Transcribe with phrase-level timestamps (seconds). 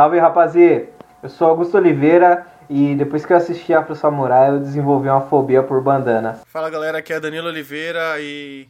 [0.00, 0.88] Salve rapaziada,
[1.22, 5.62] eu sou Augusto Oliveira e depois que eu assisti Afro Samurai eu desenvolvi uma fobia
[5.62, 6.40] por bandana.
[6.46, 8.66] Fala galera, aqui é Danilo Oliveira e.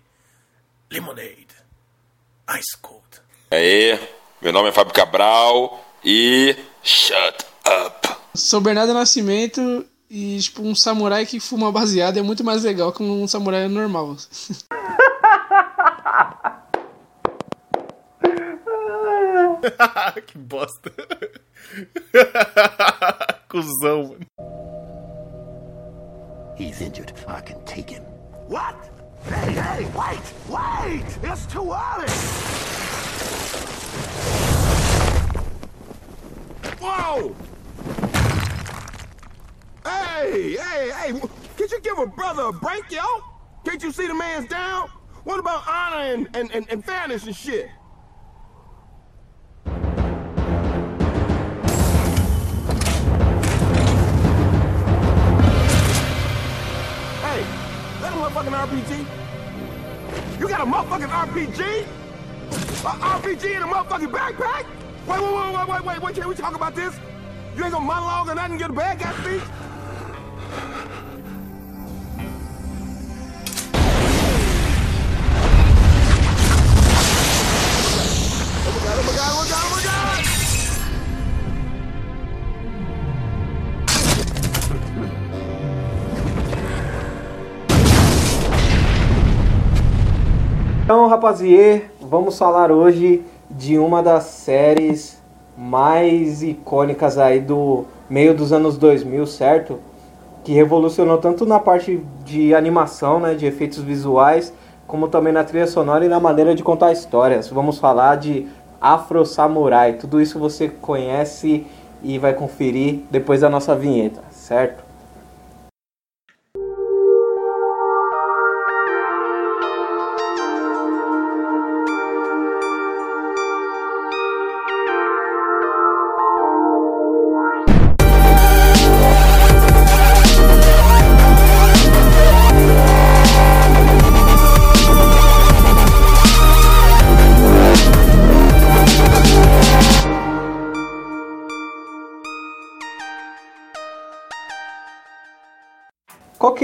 [0.91, 1.47] Lemonade.
[2.59, 3.05] Ice Cold.
[3.49, 3.97] Aí,
[4.43, 6.57] meu nome é Fábio Cabral e.
[6.83, 8.09] Shut up.
[8.35, 13.05] Sou Bernardo Nascimento e, tipo, um samurai que fuma baseado é muito mais legal que
[13.05, 14.17] um samurai normal.
[20.27, 20.91] que bosta.
[23.49, 24.27] Cusão, mano.
[26.57, 27.13] He's injured.
[27.27, 28.03] I can take him.
[28.47, 28.75] What?
[29.25, 31.05] Hey, hey, wait, wait!
[31.23, 32.09] It's too early!
[36.81, 37.37] Whoa!
[39.85, 41.21] Hey, hey, hey!
[41.57, 43.03] Can't you give a brother a break, yo?
[43.65, 44.89] Can't you see the man's down?
[45.25, 47.69] What about honor and, and, and, and fairness and shit?
[58.31, 59.07] Motherfucking RPG?
[60.41, 61.87] You got a motherfucking RPG?
[62.51, 64.67] A RPG in a motherfucking backpack?
[65.07, 66.95] Wait, wait, wait, wait, wait, wait, wait, can we talk about this?
[67.57, 69.43] You ain't gonna monologue or nothing, get a bad guy speech?
[78.63, 79.80] Oh my god, oh my god, oh my god, oh!
[90.91, 95.23] Então rapaziada, vamos falar hoje de uma das séries
[95.57, 99.79] mais icônicas aí do meio dos anos 2000, certo?
[100.43, 104.53] Que revolucionou tanto na parte de animação, né, de efeitos visuais,
[104.85, 107.49] como também na trilha sonora e na maneira de contar histórias.
[107.49, 108.49] Vamos falar de
[108.81, 109.93] Afro Samurai.
[109.93, 111.69] Tudo isso você conhece
[112.03, 114.90] e vai conferir depois da nossa vinheta, certo?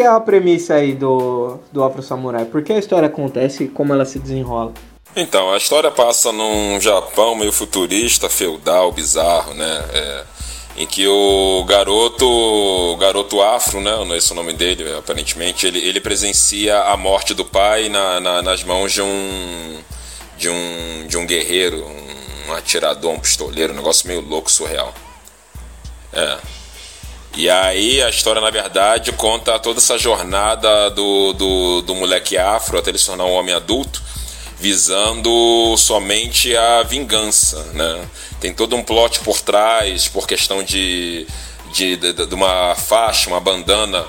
[0.06, 2.44] É a premissa aí do, do Afro Samurai?
[2.44, 4.72] Por que a história acontece e como ela se desenrola?
[5.14, 9.84] Então, a história passa num Japão meio futurista, feudal, bizarro, né?
[9.92, 10.24] É,
[10.78, 13.92] em que o garoto, o garoto afro, né?
[14.04, 18.20] Não é esse o nome dele, aparentemente, ele, ele presencia a morte do pai na,
[18.20, 19.78] na- nas mãos de um,
[20.36, 21.82] de um, de um guerreiro,
[22.48, 24.92] um atirador, um pistoleiro, um negócio meio louco, surreal.
[26.12, 26.36] É.
[27.36, 32.78] E aí a história, na verdade, conta toda essa jornada do, do, do moleque afro
[32.78, 34.02] até ele se tornar um homem adulto,
[34.58, 38.08] visando somente a vingança, né?
[38.40, 41.26] Tem todo um plot por trás, por questão de,
[41.74, 44.02] de, de, de uma faixa, uma bandana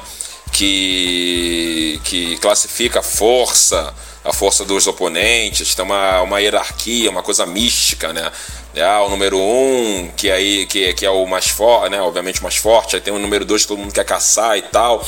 [0.54, 3.94] que, que classifica a força,
[4.28, 8.30] a força dos oponentes, tem uma, uma hierarquia, uma coisa mística, né?
[8.76, 12.02] Ah, o número um, que aí que, que é o mais forte, né?
[12.02, 14.62] Obviamente o mais forte, aí tem o número dois que todo mundo quer caçar e
[14.64, 15.04] tal.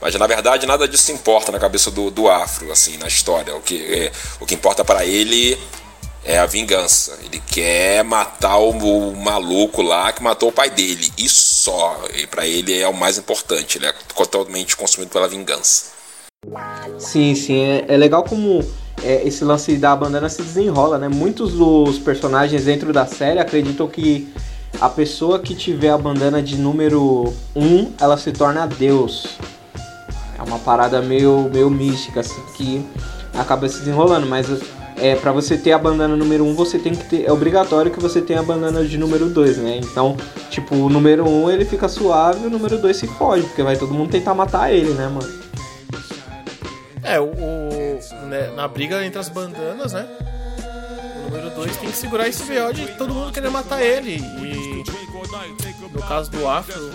[0.00, 3.54] Mas na verdade nada disso importa na cabeça do, do afro, assim, na história.
[3.54, 5.56] O que, é, o que importa para ele
[6.24, 7.16] é a vingança.
[7.22, 11.12] Ele quer matar o, o maluco lá que matou o pai dele.
[11.16, 12.00] E só.
[12.12, 13.78] E para ele é o mais importante.
[13.78, 15.94] Ele é totalmente consumido pela vingança.
[16.98, 17.60] Sim, sim.
[17.60, 18.64] É, é legal como
[19.02, 21.08] é, esse lance da bandana se desenrola, né?
[21.08, 24.32] Muitos dos personagens dentro da série acreditam que
[24.80, 29.38] a pessoa que tiver a bandana de número 1, ela se torna Deus.
[30.38, 32.84] É uma parada meio, meio mística, assim, que
[33.32, 34.46] acaba se desenrolando, mas
[34.96, 37.24] é, para você ter a bandana número 1, você tem que ter.
[37.24, 39.80] É obrigatório que você tenha a bandana de número 2, né?
[39.82, 40.16] Então,
[40.50, 43.94] tipo, o número 1 ele fica suave, o número 2 se foge, porque vai todo
[43.94, 45.43] mundo tentar matar ele, né, mano?
[47.04, 50.06] É, o, o- né, na briga entre as bandanas, né?
[51.18, 54.16] O número 2 tem que segurar esse VO de todo mundo querer matar ele.
[54.42, 54.84] E
[55.92, 56.90] no caso do Afro,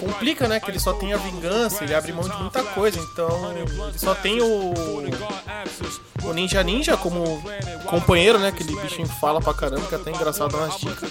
[0.00, 0.60] complica, né?
[0.60, 2.98] Que ele só tem a vingança, ele abre mão de muita coisa.
[3.00, 4.72] Então, ele só tem o.
[6.24, 7.42] O Ninja Ninja como
[7.86, 8.48] companheiro, né?
[8.48, 11.10] Aquele bichinho fala pra caramba, que é até engraçado nas dicas.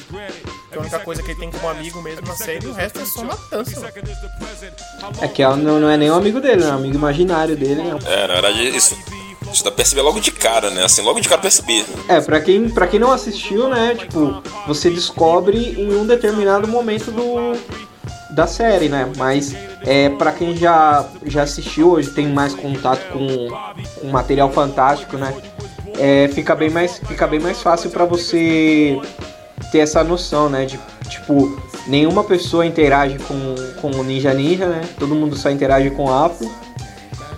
[0.77, 2.99] Que a única coisa que ele tem como amigo mesmo na série, e o resto
[2.99, 3.79] é só matança.
[3.81, 5.17] mano.
[5.21, 7.81] É que ela não, não é nem um amigo dele, é um amigo imaginário dele,
[7.81, 7.97] né?
[8.05, 8.95] É, na verdade, isso,
[9.41, 10.83] Você dá perceber logo de cara, né?
[10.83, 11.85] Assim, logo de cara perceber.
[12.07, 17.11] É, pra quem, pra quem não assistiu, né, tipo, você descobre em um determinado momento
[17.11, 17.57] do,
[18.31, 19.11] da série, né?
[19.17, 23.47] Mas é, para quem já, já assistiu, hoje tem mais contato com,
[23.99, 25.33] com material fantástico, né?
[25.97, 28.99] É, fica, bem mais, fica bem mais fácil para você
[29.71, 30.65] ter essa noção, né?
[30.65, 34.81] De, tipo, nenhuma pessoa interage com, com o Ninja Ninja, né?
[34.99, 36.49] Todo mundo só interage com o Afro.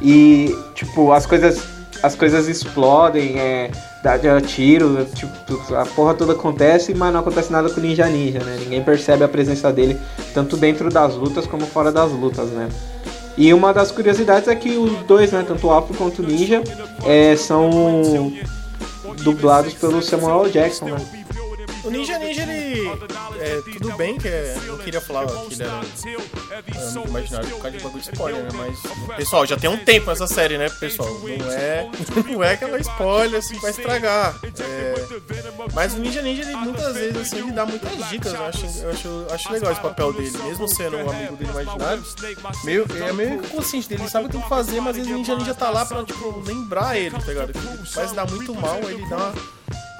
[0.01, 1.63] E, tipo, as coisas,
[2.01, 3.71] as coisas explodem, é,
[4.03, 5.33] dá, dá tiro, tipo,
[5.75, 8.57] a porra toda acontece, mas não acontece nada com o Ninja Ninja, né?
[8.59, 9.99] Ninguém percebe a presença dele,
[10.33, 12.69] tanto dentro das lutas como fora das lutas, né?
[13.37, 16.61] E uma das curiosidades é que os dois, né, tanto o Afro quanto o Ninja,
[17.05, 18.33] é, são
[19.21, 20.97] dublados pelo Samuel Jackson, né?
[21.83, 22.87] O Ninja Ninja, ele.
[23.39, 27.83] É, tudo bem que é, não queria falar que era um, imaginário por causa de
[27.83, 28.49] bagulho de spoiler, né?
[28.53, 29.17] Mas.
[29.17, 31.09] Pessoal, já tem um tempo essa série, né, pessoal?
[31.09, 31.89] Não é,
[32.31, 34.39] não é aquela spoiler assim que vai estragar.
[34.43, 34.95] É,
[35.73, 38.33] mas o Ninja Ninja, ele muitas vezes assim, ele dá muitas dicas.
[38.33, 42.03] Eu acho, eu acho, acho legal esse papel dele, mesmo sendo um amigo dele imaginário.
[42.63, 45.35] Meio, é meio consciente dele, ele sabe o que tem que fazer, mas o Ninja
[45.35, 47.49] Ninja tá lá pra, tipo, lembrar ele, tá ligado?
[47.49, 49.33] Ele faz dar muito mal, ele dá uma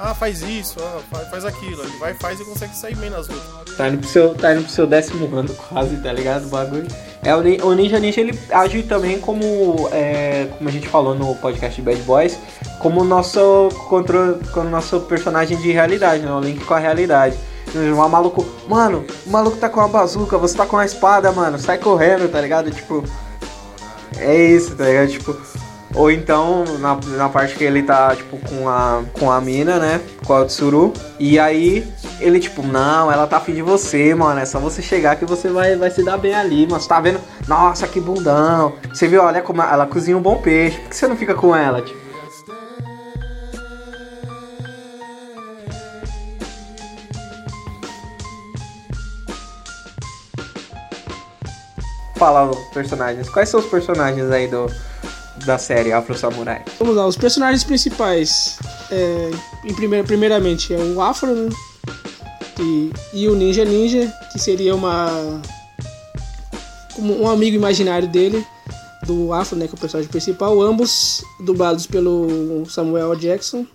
[0.02, 1.84] ah, faz isso, ah, faz, faz aquilo.
[1.84, 3.76] Ele vai, faz e consegue sair bem nas lutas.
[3.76, 6.46] Tá indo pro seu, tá indo pro seu décimo ano quase, tá ligado?
[6.46, 6.88] O bagulho.
[7.22, 11.36] É, o, o Ninja Ninja ele age também como, é, como a gente falou no
[11.36, 12.40] podcast de Bad Boys,
[12.80, 16.32] como nosso, controle, como nosso personagem de realidade, né?
[16.32, 17.38] O link com a realidade.
[17.76, 21.60] Um maluco, mano, o maluco tá com uma bazuca, você tá com uma espada, mano,
[21.60, 22.72] sai correndo, tá ligado?
[22.72, 23.04] Tipo,
[24.18, 25.10] é isso, tá ligado?
[25.10, 25.38] Tipo,
[25.96, 30.00] ou então, na, na parte que ele tá, tipo, com a, com a mina, né?
[30.26, 30.94] Com a Tsuru.
[31.20, 31.86] E aí,
[32.20, 34.40] ele, tipo, não, ela tá afim de você, mano.
[34.40, 37.20] É só você chegar que você vai, vai se dar bem ali, mas tá vendo?
[37.48, 38.74] Nossa, que bundão.
[38.94, 40.78] Você viu, olha como ela cozinha um bom peixe.
[40.78, 42.10] Por que você não fica com ela, tipo?
[52.16, 53.30] Fala, personagens.
[53.30, 54.68] Quais são os personagens aí do,
[55.46, 56.64] da série Afro Samurai?
[56.80, 58.58] Vamos lá, os personagens principais.
[58.92, 59.32] É,
[59.66, 61.50] em primeira, primeiramente é o Afro, né?
[62.60, 65.42] E, e o Ninja Ninja, que seria uma.
[66.98, 68.46] Um amigo imaginário dele,
[69.06, 69.68] do Afro, né?
[69.68, 70.62] Que é o personagem principal.
[70.62, 73.66] Ambos dublados pelo Samuel Jackson.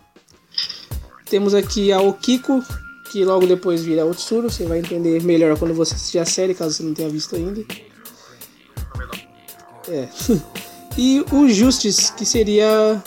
[1.31, 2.63] Temos aqui a Okiko,
[3.11, 4.51] que logo depois vira Otsuru.
[4.51, 7.65] Você vai entender melhor quando você assistir a série, caso você não tenha visto ainda.
[9.89, 10.09] É.
[10.97, 13.03] E o Justice, que seria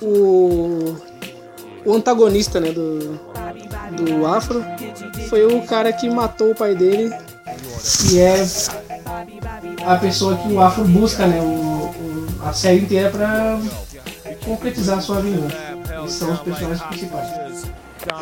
[0.00, 0.96] o,
[1.84, 3.18] o antagonista né, do,
[3.96, 4.62] do Afro,
[5.28, 7.10] foi o cara que matou o pai dele,
[8.10, 8.44] e é
[9.86, 13.58] a pessoa que o Afro busca né, o, o a série inteira para
[14.44, 15.56] concretizar sua vingança.
[16.08, 17.64] São os personagens principais.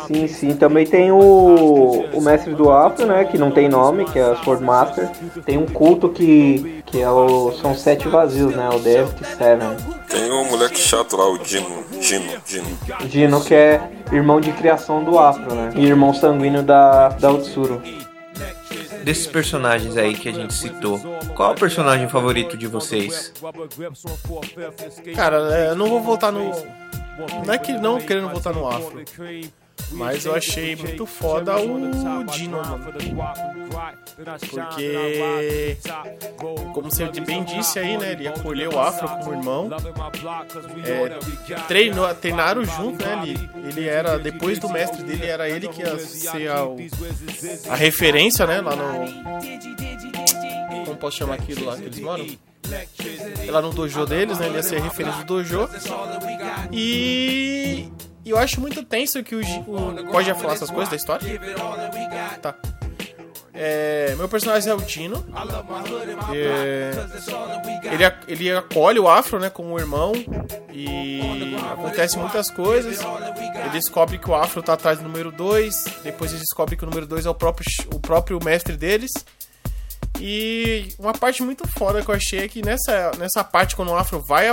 [0.07, 0.55] Sim, sim.
[0.55, 3.25] Também tem o, o mestre do Afro, né?
[3.25, 5.09] Que não tem nome, que é o Sword Master.
[5.45, 8.69] Tem um culto que, que é o, são sete vazios, né?
[8.69, 9.77] O Death Seven.
[10.09, 11.83] Tem um moleque chato lá, o Dino.
[11.99, 12.77] Dino, Dino.
[13.07, 13.81] Dino, que é
[14.11, 15.71] irmão de criação do Afro, né?
[15.75, 17.81] E irmão sanguíneo da, da Utsuro.
[19.03, 20.99] Desses personagens aí que a gente citou,
[21.35, 23.33] qual é o personagem favorito de vocês?
[25.15, 26.51] Cara, é, eu não vou voltar no.
[27.45, 29.03] Não é que não querendo voltar no Afro.
[29.91, 32.93] Mas eu achei muito foda o Dino, mano.
[34.49, 35.77] Porque,
[36.73, 38.11] como você bem disse aí, né?
[38.11, 39.69] Ele acolheu o Afro como irmão.
[40.85, 43.23] É, treinou, treinaram junto, né?
[43.23, 46.65] Ele, ele era, depois do mestre dele, era ele que ia ser a,
[47.69, 48.61] a referência, né?
[48.61, 49.05] Lá no.
[50.85, 52.25] Como posso chamar aquilo lá que eles moram?
[53.49, 54.47] Lá no dojo deles, né?
[54.47, 55.69] Ele ia ser referência do dojo.
[56.71, 57.91] E
[58.23, 59.41] e eu acho muito tenso que o.
[59.41, 61.27] o pode já falar essas coisas da história?
[62.41, 62.55] Tá.
[63.53, 65.25] É, meu personagem é o Tino.
[66.33, 66.91] É,
[67.93, 70.13] ele, ele acolhe o Afro né, como irmão.
[70.71, 72.99] E acontece muitas coisas.
[73.01, 75.85] Ele descobre que o Afro tá atrás do número 2.
[76.03, 79.11] Depois ele descobre que o número 2 é o próprio, o próprio mestre deles.
[80.23, 83.95] E uma parte muito foda que eu achei é que nessa, nessa parte, quando o
[83.95, 84.47] Afro vai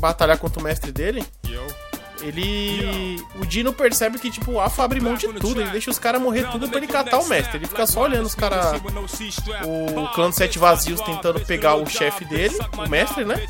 [0.00, 1.24] batalhar contra o mestre dele,
[2.20, 3.22] ele.
[3.36, 5.60] O Dino percebe que, tipo, o Afro abre mão de tudo.
[5.60, 7.58] Ele deixa os caras morrer tudo pra ele catar o mestre.
[7.58, 8.80] Ele fica só olhando os caras.
[9.64, 13.46] O clã dos sete vazios tentando pegar o chefe dele, o mestre, né?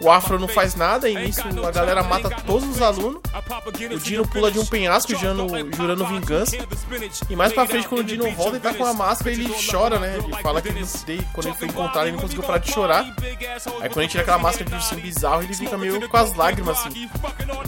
[0.00, 3.20] O Afro não faz nada, e nisso a galera mata todos os alunos.
[3.92, 5.46] O Dino pula de um penhasco jurando,
[5.76, 6.56] jurando vingança.
[7.28, 9.98] E mais pra frente, quando o Dino volta e tá com a máscara, ele chora,
[9.98, 10.18] né?
[10.22, 10.84] Ele fala que ele,
[11.32, 13.04] quando ele foi encontrado, ele não conseguiu parar de chorar.
[13.80, 16.78] Aí quando ele tira aquela máscara de ursinho bizarro, ele fica meio com as lágrimas
[16.78, 17.08] assim.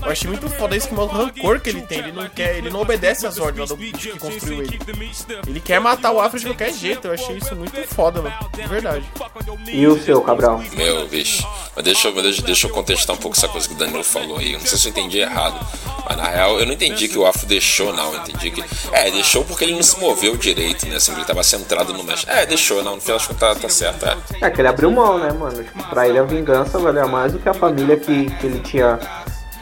[0.03, 1.99] Eu achei muito foda isso que mostra o rancor que ele tem.
[1.99, 4.79] Ele não quer, ele não obedece às ordens do bicho que construiu ele.
[5.47, 7.07] Ele quer matar o Afro de qualquer jeito.
[7.09, 8.35] Eu achei isso muito foda, mano.
[8.55, 9.05] De verdade.
[9.69, 10.63] E o seu, Cabral?
[10.75, 11.47] Meu, bicho.
[11.75, 14.39] Mas deixa, eu- deixa, deixa eu contestar um pouco essa coisa que o Danilo falou
[14.39, 14.53] aí.
[14.53, 15.59] Eu não sei se eu entendi errado.
[16.09, 18.13] Mas na real, eu não entendi que o Afro deixou, não.
[18.15, 18.65] Eu entendi que.
[18.93, 20.97] É, deixou porque ele não se moveu direito, né?
[20.97, 22.31] Assim, ele tava centrado no mestre.
[22.31, 22.97] É, deixou, não.
[22.97, 24.07] No final das contas tá, tá certo.
[24.07, 24.47] É.
[24.47, 25.63] É que ele abriu mão, né, mano?
[25.63, 28.99] Tipo, pra ele a vingança valia mais do que a família que, que ele tinha.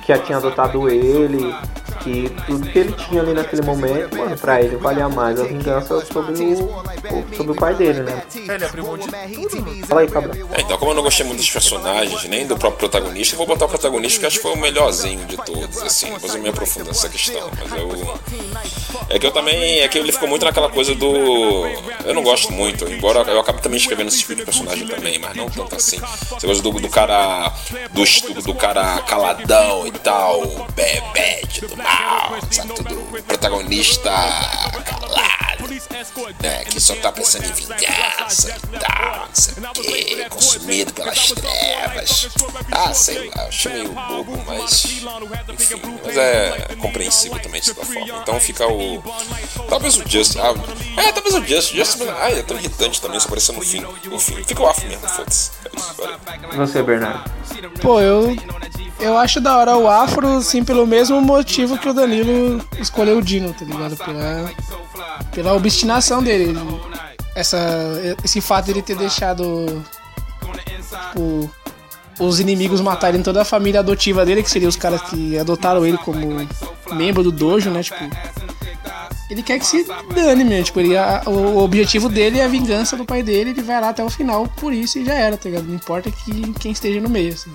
[0.08, 1.54] Que já tinha adotado ele.
[2.00, 6.02] Que tudo que ele tinha ali naquele momento, mano, pra ele valia mais a vingança
[6.06, 8.22] sobre o, sobre o pai dele, né?
[8.48, 9.86] É, ele abriu mão de tudo.
[9.86, 10.34] Fala aí, Cabral.
[10.52, 13.46] É, então, como eu não gostei muito dos personagens, nem do próprio protagonista, eu vou
[13.46, 16.10] botar o protagonista que acho que foi o melhorzinho de todos, assim.
[16.10, 17.50] Depois eu me aprofundo nessa questão.
[17.58, 18.18] Mas eu.
[19.10, 19.80] É que eu também.
[19.80, 21.66] É que ele ficou muito naquela coisa do.
[22.04, 25.34] Eu não gosto muito, embora eu acabe também escrevendo esse tipo de personagem também, mas
[25.34, 25.98] não tanto assim.
[26.36, 27.52] Essa coisa do, do cara.
[27.90, 32.74] Do, do cara caladão e tal, bebete do mal, sabe?
[32.74, 33.22] Tudo.
[33.26, 34.10] Protagonista
[34.84, 35.47] calado
[36.40, 41.32] né, que só tá pensando em vingança e tal, não sei o quê, consumido pelas
[41.32, 42.28] trevas.
[42.70, 44.84] Ah, sei lá, eu achei meio bobo, mas.
[44.84, 48.20] Enfim, mas é compreensível também de certa forma.
[48.22, 49.02] Então fica o.
[49.68, 50.36] Talvez o Just.
[50.36, 50.54] Ah,
[51.00, 51.74] é, talvez o Just.
[51.74, 53.84] Just ah, é tão irritante também, só aparecendo no fim.
[54.10, 55.50] Enfim, fica o off mesmo, foda-se.
[55.64, 56.18] É isso, valeu.
[56.66, 57.30] Você, Bernardo?
[57.80, 58.36] Pô, eu.
[59.00, 63.22] Eu acho da hora o Afro, assim, pelo mesmo motivo que o Danilo escolheu o
[63.22, 63.96] Dino, tá ligado?
[63.96, 64.50] Pela,
[65.30, 66.50] pela obstinação dele.
[66.50, 66.88] Ele-
[67.34, 67.56] Essa,
[68.24, 69.84] esse fato dele ter deixado.
[71.12, 71.50] Tipo,
[72.18, 75.98] os inimigos matarem toda a família adotiva dele, que seriam os caras que adotaram ele
[75.98, 76.18] como
[76.94, 77.82] membro do dojo, né?
[77.82, 77.98] Tipo.
[79.30, 79.84] Ele quer que se
[80.14, 83.62] dane mesmo, tipo, ele, a- o objetivo dele é a vingança do pai dele, ele
[83.62, 85.66] vai lá até o final por isso e já era, tá ligado?
[85.66, 87.50] Não importa que, quem esteja no meio, assim.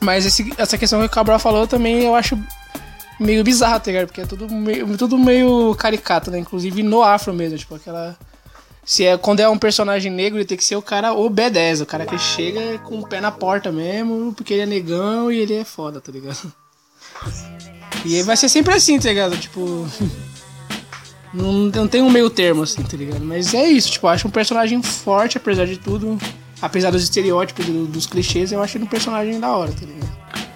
[0.00, 2.36] Mas esse- essa questão que o Cabral falou também eu acho
[3.20, 4.06] meio bizarro, tá ligado?
[4.06, 6.38] Porque é tudo meio, tudo meio caricato, né?
[6.38, 8.16] Inclusive no afro mesmo, tipo, aquela.
[8.84, 11.82] Se é, quando é um personagem negro, ele tem que ser o cara o B10,
[11.82, 15.38] o cara que chega com o pé na porta mesmo, porque ele é negão e
[15.38, 16.52] ele é foda, tá ligado?
[18.04, 19.36] E vai ser sempre assim, tá ligado?
[19.36, 19.86] Tipo.
[21.32, 23.24] Não, não tem um meio termo, assim, tá ligado?
[23.24, 26.18] Mas é isso, tipo, eu acho um personagem forte, apesar de tudo.
[26.60, 30.10] Apesar dos estereótipos, do- dos clichês, eu acho ele um personagem da hora, tá ligado?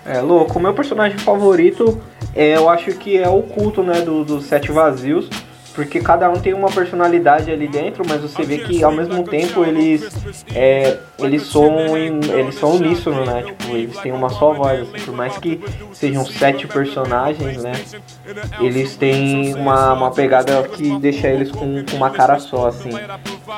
[0.04, 2.00] É, louco, o meu personagem favorito
[2.34, 5.28] é, eu acho que é o culto, né, do- dos sete vazios,
[5.74, 9.64] porque cada um tem uma personalidade ali dentro, mas você vê que ao mesmo tempo
[9.64, 10.08] eles
[10.54, 13.42] é, eles são eles são uníssono, né?
[13.42, 15.60] Tipo, eles têm uma só voz, assim, por mais que
[15.92, 17.72] sejam sete personagens, né?
[18.60, 22.90] Eles têm uma, uma pegada que deixa eles com, com uma cara só, assim,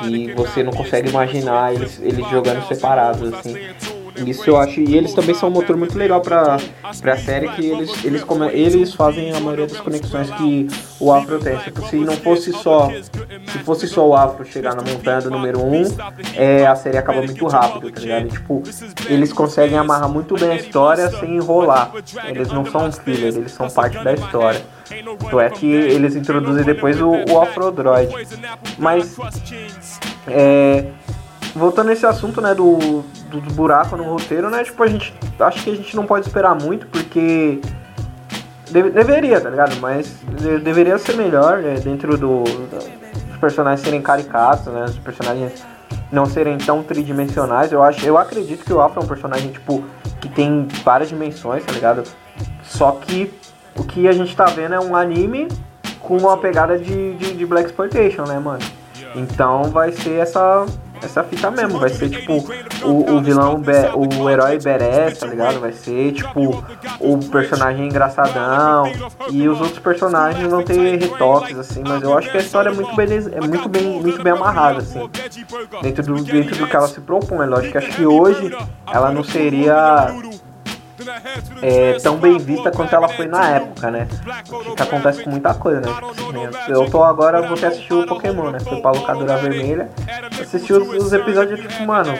[0.09, 3.55] e você não consegue imaginar eles, eles jogando separados, assim.
[4.25, 4.79] Isso eu acho.
[4.79, 6.57] E eles também são um motor muito legal pra,
[7.01, 10.67] pra série, que eles, eles, come, eles fazem a maioria das conexões que
[10.99, 11.57] o Afro tem.
[11.57, 12.89] Tipo, se não fosse só.
[12.91, 15.97] Se fosse só o Afro chegar na montanha do número 1, um,
[16.35, 18.27] é, a série acaba muito rápido, tá ligado?
[18.27, 18.63] E, tipo,
[19.07, 21.91] eles conseguem amarrar muito bem a história sem enrolar.
[22.27, 24.61] Eles não são um filler, eles são parte da história.
[25.19, 28.13] Tanto é que eles introduzem depois o, o Afrodroid.
[28.77, 29.15] Mas.
[30.27, 30.85] É,
[31.55, 35.63] voltando nesse assunto, né, do, do, do buraco no roteiro, né, tipo, a gente, acho
[35.63, 37.59] que a gente não pode esperar muito, porque
[38.69, 43.81] deve- deveria, tá ligado, mas de- deveria ser melhor, né, dentro do, do- dos personagens
[43.85, 45.65] serem caricatos, né, os personagens
[46.11, 49.83] não serem tão tridimensionais, eu acho, eu acredito que o Afro é um personagem, tipo,
[50.21, 52.03] que tem várias dimensões, tá ligado,
[52.63, 53.33] só que
[53.75, 55.47] o que a gente tá vendo é um anime
[55.99, 58.59] com uma pegada de, de, de Black Exploitation, né, mano?
[59.15, 60.65] Então vai ser essa,
[61.01, 62.33] essa fita mesmo, vai ser tipo
[62.83, 63.61] o, o vilão,
[63.95, 65.59] o herói badass, tá ligado?
[65.59, 66.63] Vai ser tipo
[66.99, 68.91] o personagem engraçadão
[69.29, 72.73] e os outros personagens vão ter retoques, assim, mas eu acho que a história é
[72.73, 75.09] muito bem, é muito bem, muito bem amarrada, assim,
[75.81, 77.47] dentro do, dentro do que ela se propõe.
[77.47, 78.55] Lógico que acho que hoje
[78.91, 80.13] ela não seria
[81.61, 84.07] é, tão bem vista quanto ela foi na época, né?
[84.75, 85.89] Que acontece com muita coisa, né?
[86.67, 88.59] Eu tô agora, vou ter assistir o Pokémon, né?
[88.59, 89.89] Fui pra locadora vermelha,
[90.39, 92.13] assisti os, os episódios, tipo, mano,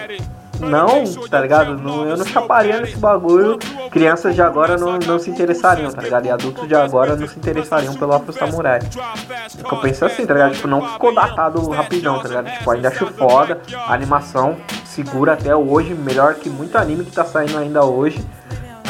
[0.59, 1.77] não, tá ligado?
[1.77, 3.59] Não, eu não chaparia nesse bagulho.
[3.91, 6.25] Crianças de agora não, não se interessariam, tá ligado?
[6.25, 8.79] E adultos de agora não se interessariam pelo Afro Samurai.
[8.79, 10.53] É eu penso assim, tá ligado?
[10.53, 12.51] Tipo, não ficou datado rapidão, tá ligado?
[12.51, 13.61] Tipo, ainda acho foda.
[13.87, 18.23] A animação segura até hoje, melhor que muito anime que tá saindo ainda hoje.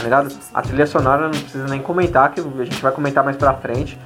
[0.08, 0.36] Ligado?
[0.54, 3.98] A trilha sonora não precisa nem comentar, que a gente vai comentar mais pra frente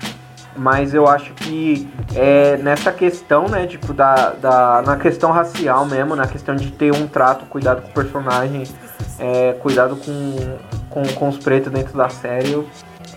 [0.55, 6.15] mas eu acho que é, nessa questão, né, tipo, da, da, na questão racial mesmo,
[6.15, 8.63] na questão de ter um trato, cuidado com o personagem,
[9.17, 10.57] é, cuidado com,
[10.89, 12.67] com, com os pretos dentro da série,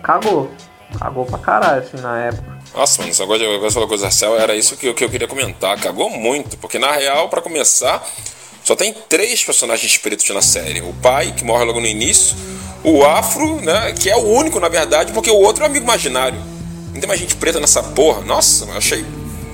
[0.03, 0.51] cagou.
[0.99, 2.57] Cagou pra caralho, assim, na época.
[2.73, 5.77] Nossa, mano, esse negócio de falar coisa racial era isso que, que eu queria comentar.
[5.81, 8.05] Cagou muito, porque na real, para começar,
[8.63, 10.83] só tem três personagens pretos na série.
[10.83, 12.37] O pai, que morre logo no início,
[12.85, 15.85] o Afro, né, que é o único, na verdade, porque o outro é o amigo
[15.85, 16.39] imaginário.
[16.93, 18.21] Não tem mais gente preta nessa porra.
[18.21, 19.05] Nossa, eu achei.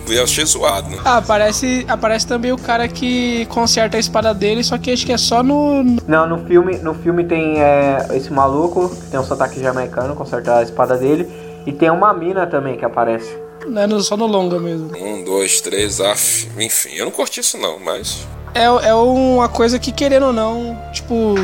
[0.08, 0.99] Eu achei zoado, né?
[1.04, 5.12] Ah, aparece, aparece também o cara que conserta a espada dele, só que acho que
[5.12, 5.84] é só no.
[6.08, 10.56] Não, no filme, no filme tem é, esse maluco, que tem um sotaque jamaicano, conserta
[10.56, 11.30] a espada dele.
[11.64, 13.32] E tem uma mina também que aparece.
[13.64, 14.90] Não, é só no longa mesmo.
[14.96, 16.49] Um, dois, três, af.
[16.58, 18.26] Enfim, eu não curti isso não, mas.
[18.52, 21.34] É, é uma coisa que, querendo ou não, tipo.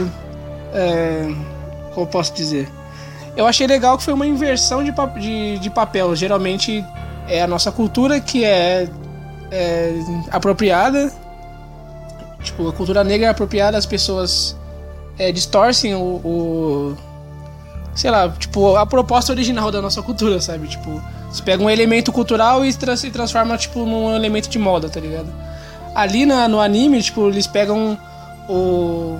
[0.75, 1.56] É.
[1.97, 2.71] Como posso dizer?
[3.35, 6.15] Eu achei legal que foi uma inversão de, de, de papel.
[6.15, 6.85] Geralmente
[7.27, 8.87] é a nossa cultura que é,
[9.51, 9.95] é,
[10.31, 11.11] apropriada.
[12.43, 14.55] Tipo, a cultura negra é apropriada, as pessoas
[15.19, 16.97] é, distorcem o, o,
[17.95, 20.69] Sei lá, tipo, a proposta original da nossa cultura, sabe?
[20.69, 25.01] Tipo, você pega um elemento cultural e se transforma, tipo, num elemento de moda, tá
[25.01, 25.33] ligado?
[25.95, 27.99] Ali na, no anime, tipo, eles pegam
[28.51, 29.19] o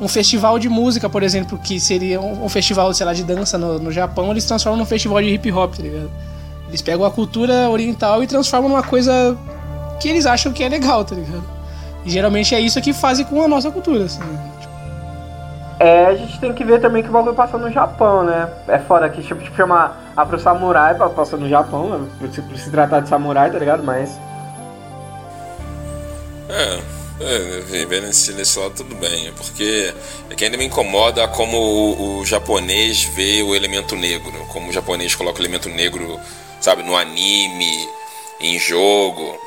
[0.00, 3.56] um festival de música, por exemplo, que seria um, um festival, sei lá, de dança
[3.56, 6.10] no, no Japão, eles transformam num festival de hip hop, tá ligado?
[6.68, 9.36] Eles pegam a cultura oriental e transformam numa coisa
[10.00, 11.44] que eles acham que é legal, tá ligado?
[12.04, 14.20] E geralmente é isso que fazem com a nossa cultura, assim.
[15.78, 18.48] É, a gente tem que ver também que o bagulho passa no Japão, né?
[18.68, 22.28] É foda que tipo, tipo chamar a pro samurai pra passar no Japão, né?
[22.32, 23.82] se, se tratar de samurai, tá ligado?
[23.82, 24.18] Mas.
[26.48, 26.95] É.
[27.18, 29.94] É, vendo nesse, nesse lado tudo bem, porque
[30.30, 34.72] é que ainda me incomoda como o, o, japonês vê o elemento negro, como o
[34.72, 36.20] japonês coloca o elemento negro,
[36.60, 37.88] sabe, no anime,
[38.38, 39.38] em jogo.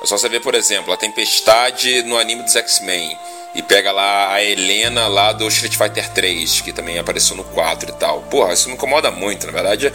[0.00, 3.18] É só você ver, por exemplo, a Tempestade no anime dos X-Men
[3.56, 7.90] e pega lá a Helena lá do Street Fighter 3, que também apareceu no 4
[7.90, 8.20] e tal.
[8.22, 9.92] Porra, isso me incomoda muito, na verdade.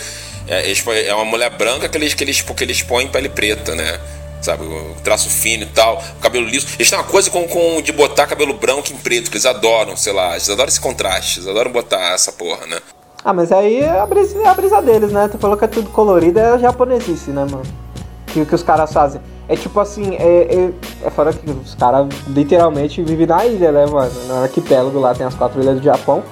[0.47, 0.73] É,
[1.07, 4.01] é uma mulher branca que eles, que eles, que eles põem pele preta, né?
[4.41, 4.65] Sabe?
[4.65, 6.67] O traço fino e tal, o cabelo liso.
[6.75, 9.95] Eles têm uma coisa com, com de botar cabelo branco em preto, que eles adoram,
[9.95, 12.79] sei lá, eles adoram esse contraste, eles adoram botar essa porra, né?
[13.23, 15.27] Ah, mas aí é a brisa, é a brisa deles, né?
[15.27, 17.63] Tu falou que é tudo colorido, é japonesice, né, mano?
[18.27, 19.21] Que, que os caras fazem.
[19.51, 20.71] É tipo assim, é, é,
[21.03, 24.09] é fora que os caras literalmente vivem na ilha, né, mano?
[24.25, 26.23] No arquipélago lá tem as quatro ilhas do Japão.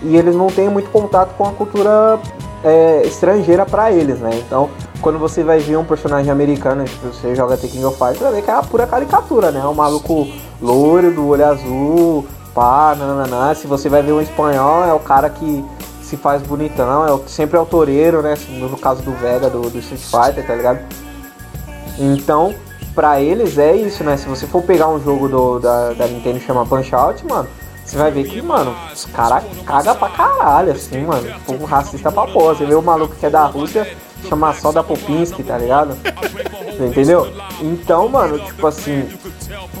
[0.00, 2.20] E eles não têm muito contato com a cultura
[2.62, 4.30] é, estrangeira para eles, né?
[4.34, 8.20] Então, quando você vai ver um personagem americano, tipo, você joga The King of Fighters,
[8.20, 9.64] vai ver que é a pura caricatura, né?
[9.64, 10.28] O maluco
[10.62, 13.54] loiro, do olho azul, pá, nananã.
[13.54, 15.64] Se você vai ver um espanhol, é o cara que
[16.00, 18.34] se faz bonitão, é o, sempre é o toureiro, né?
[18.50, 20.78] No caso do Vega, do, do Street Fighter, tá ligado?
[21.98, 22.54] Então,
[22.98, 24.16] pra eles é isso, né?
[24.16, 27.48] Se você for pegar um jogo do, da, da Nintendo chama Punch Out, mano,
[27.84, 31.32] você vai ver que, mano, os caras cagam pra caralho, assim, mano.
[31.46, 32.56] Povo racista pra porra.
[32.56, 33.86] Você vê o maluco que é da Rússia
[34.28, 35.96] chamar só da Popinski, tá ligado?
[36.80, 37.32] Entendeu?
[37.60, 39.08] Então, mano, tipo assim,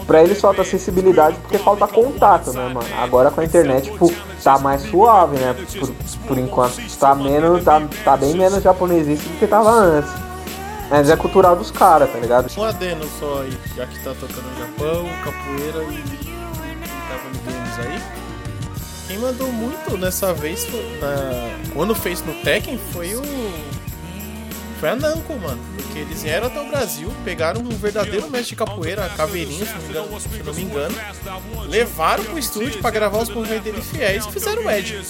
[0.06, 2.86] pra eles falta acessibilidade porque falta contato, né, mano?
[3.02, 5.56] Agora com a internet, tipo, tá mais suave, né?
[5.80, 5.90] Por,
[6.28, 6.80] por enquanto.
[7.00, 10.27] Tá menos, tá, tá bem menos japonesista do que tava antes.
[10.90, 12.50] Mas é cultural dos caras, tá ligado?
[12.56, 16.02] Um adendo só aí, já que tá tocando no Japão, capoeira e
[17.86, 18.00] aí.
[19.06, 20.66] Quem mandou muito nessa vez,
[21.00, 23.22] na, quando fez no Tekken, foi o.
[24.80, 25.60] Foi a Namco, mano.
[25.76, 29.82] Porque eles vieram até o Brasil, pegaram um verdadeiro mestre de capoeira, Caveirinha, se não
[29.82, 30.08] me engano,
[30.44, 30.94] não me engano
[31.68, 35.00] levaram pro estúdio para gravar os movimentos dele fiéis e fizeram o Edge.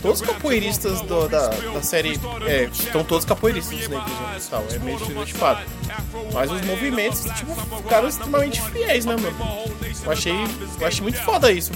[0.00, 2.18] Todos os capoeiristas do, da, da série.
[2.46, 4.04] É, estão todos capoeiristas né,
[4.50, 5.60] tal, é meio estereotipado.
[6.32, 9.36] Mas os movimentos, tipo, ficaram extremamente fiéis, né, mano?
[10.04, 10.34] Eu achei,
[10.80, 11.70] eu achei muito foda isso.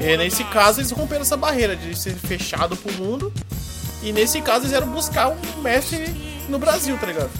[0.00, 3.32] E nesse caso, eles romperam essa barreira de ser fechado pro mundo.
[4.04, 6.14] E nesse caso, eles eram buscar um mestre
[6.48, 7.30] no Brasil, tá ligado?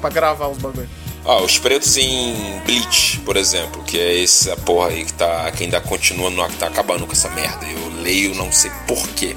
[0.00, 0.88] Pra gravar os bagulhos.
[1.24, 5.64] Ah, os pretos em Bleach, por exemplo, que é essa porra aí que, tá, que
[5.64, 7.66] ainda continua, no, que tá acabando com essa merda.
[7.66, 9.36] Eu leio, não sei porquê.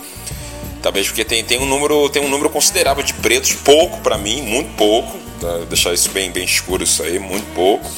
[0.82, 4.42] Talvez porque tem, tem, um número, tem um número considerável de pretos, pouco para mim,
[4.42, 5.18] muito pouco.
[5.42, 5.66] Tá?
[5.68, 7.90] Deixar isso bem, bem escuro isso aí, muito pouco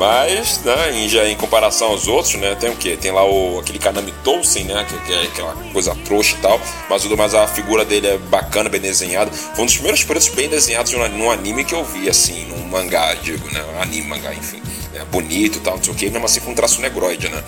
[0.00, 2.96] Mas, né, em, já em comparação aos outros, né, tem o quê?
[2.98, 6.58] Tem lá o, aquele Kanami Tolsen, né, que, que, é aquela coisa trouxa e tal,
[6.88, 9.30] mas, mas a figura dele é bacana, bem desenhada.
[9.30, 13.12] Foi um dos primeiros pretos bem desenhados num anime que eu vi, assim, num mangá,
[13.12, 14.62] digo, né, anime, mangá, enfim.
[14.94, 17.44] É bonito e tal, não sei o que, mesmo assim com um traço negroide, né.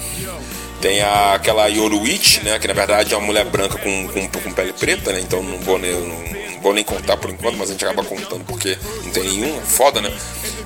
[0.82, 4.52] Tem a, aquela Yoruichi, né, que na verdade é uma mulher branca com, com, com
[4.52, 6.18] pele preta, né, então não vou, nem, não,
[6.52, 9.58] não vou nem contar por enquanto, mas a gente acaba contando porque não tem nenhum,
[9.58, 10.12] é foda, né.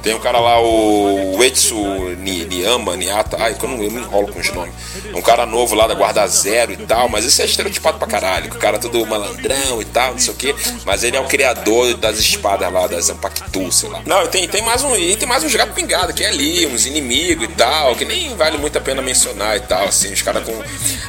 [0.06, 1.74] Tem um cara lá, o Etsu
[2.20, 4.72] Niyama, Niata, ai, eu, não, eu me enrolo com os nomes.
[5.12, 8.06] É um cara novo lá da Guarda Zero e tal, mas esse é estereotipado pra
[8.06, 8.52] caralho.
[8.52, 10.54] O cara é todo malandrão e tal, não sei o que.
[10.84, 14.00] Mas ele é o criador das espadas lá, das Ampactu, sei lá.
[14.06, 14.94] Não, tem, tem mais um.
[14.94, 18.32] E tem mais uns gato pingado que é ali, uns inimigos e tal, que nem
[18.36, 20.56] vale muito a pena mencionar e tal, assim, os caras com.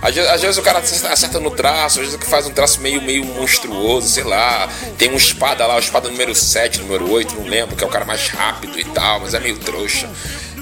[0.01, 2.99] Às vezes, às vezes, o cara acerta no traço, às vezes faz um traço meio,
[2.99, 4.67] meio monstruoso, sei lá.
[4.97, 7.91] Tem um espada lá, o espada número 7, número 8, não lembro, que é o
[7.91, 10.09] cara mais rápido e tal, mas é meio trouxa.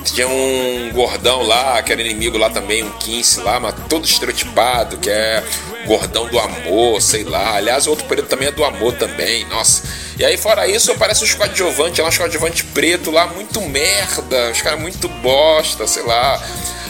[0.04, 4.98] Tinha um gordão lá, que era inimigo lá também, um Quince lá, mas todo estereotipado,
[4.98, 5.44] que é
[5.88, 7.56] gordão do amor, sei lá.
[7.56, 9.84] Aliás, o outro período também é do amor também, nossa.
[10.18, 14.62] E aí, fora isso, aparece os coadjuvantes, é um coadjuvante preto lá, muito merda, os
[14.62, 16.42] caras muito bosta, sei lá.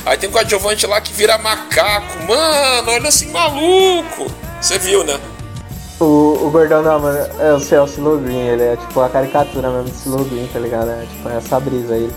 [0.06, 4.30] Aí tem um coadjuvante lá que vira macaco, mano, olha assim, maluco.
[4.62, 5.20] Você viu, né?
[6.00, 9.92] O, o gordão não, mano, é o Celso Logrin, ele é tipo a caricatura mesmo
[9.92, 10.90] de Logrin, tá ligado?
[10.90, 12.12] É tipo essa brisa aí.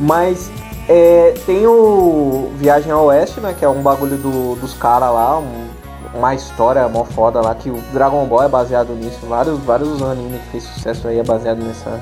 [0.00, 0.50] Mas
[0.88, 3.54] é, tem o Viagem ao Oeste, né?
[3.56, 5.68] Que é um bagulho do, dos caras lá, um,
[6.12, 9.24] uma história mó foda lá, que o Dragon Ball é baseado nisso.
[9.26, 12.00] Vários, vários animes que fez sucesso aí é baseado nessa,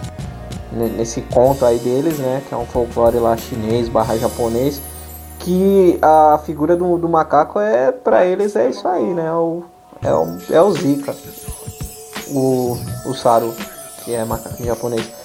[0.72, 2.42] nesse conto aí deles, né?
[2.48, 4.80] Que é um folclore lá chinês barra japonês.
[5.40, 9.30] Que a figura do, do macaco é, para eles, é isso aí, né?
[9.32, 9.62] O,
[10.02, 11.14] é o, é o Zika,
[12.28, 13.54] o, o Saru,
[14.04, 15.18] que é macaco japonês.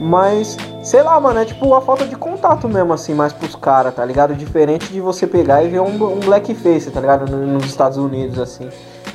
[0.00, 3.94] Mas, sei lá, mano, é tipo a falta de contato mesmo, assim, mais pros caras,
[3.94, 4.34] tá ligado?
[4.34, 7.30] Diferente de você pegar e ver um, um blackface, tá ligado?
[7.30, 8.68] Nos Estados Unidos, assim.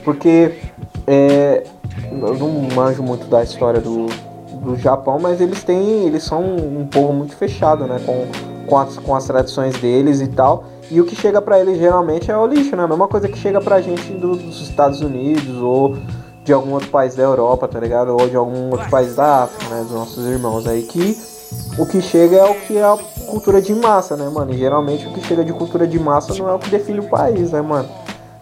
[0.04, 0.60] Porque
[1.08, 1.64] é,
[2.12, 4.08] eu não manjo muito da história do,
[4.62, 6.06] do Japão, mas eles têm.
[6.06, 8.00] Eles são um povo muito fechado, né?
[8.06, 8.28] Com,
[8.68, 10.66] com, as, com as tradições deles e tal.
[10.94, 12.84] E o que chega para eles geralmente é o lixo, né?
[12.84, 15.98] A mesma coisa que chega pra gente do, dos Estados Unidos ou
[16.44, 18.10] de algum outro país da Europa, tá ligado?
[18.10, 19.82] Ou de algum outro país da África, né?
[19.82, 21.18] Dos nossos irmãos aí que
[21.80, 24.54] o que chega é o que é a cultura de massa, né, mano?
[24.54, 27.10] E geralmente o que chega de cultura de massa não é o que define o
[27.10, 27.90] país, né, mano?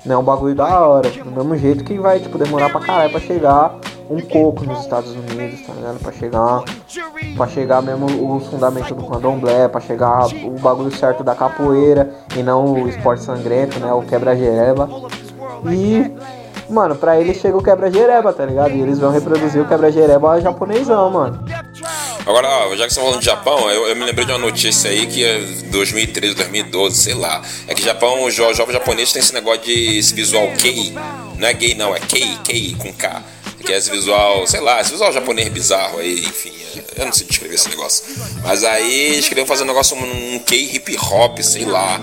[0.05, 1.09] Não é um bagulho da hora.
[1.09, 3.79] Do mesmo jeito que vai, tipo, demorar pra caralho pra chegar
[4.11, 5.99] um coco nos Estados Unidos, tá ligado?
[5.99, 6.63] Pra chegar.
[7.35, 12.43] Pra chegar mesmo os fundamentos do candomblé, pra chegar o bagulho certo da capoeira e
[12.43, 13.91] não o esporte sangrento, né?
[13.93, 14.89] O quebra-jereba.
[15.71, 16.11] E
[16.69, 18.71] mano, pra eles chega o quebra-jereba, tá ligado?
[18.71, 21.43] E eles vão reproduzir o quebra-jereba japonesão, mano.
[22.25, 24.37] Agora, ó, já que você tá falando de Japão, eu, eu, me lembrei de uma
[24.37, 25.39] notícia aí que é
[25.71, 27.41] 2013, 2012, sei lá.
[27.67, 30.93] É que Japão, o jovem japonês tem esse negócio de esse visual kei.
[31.37, 33.21] Não é gay, não, é kei, kei com K.
[33.63, 36.53] Que é esse visual, sei lá, esse visual japonês bizarro aí, enfim.
[36.95, 38.03] Eu não sei descrever esse negócio.
[38.43, 41.99] Mas aí eles queriam fazer um negócio, um, um kei hip hop, sei lá.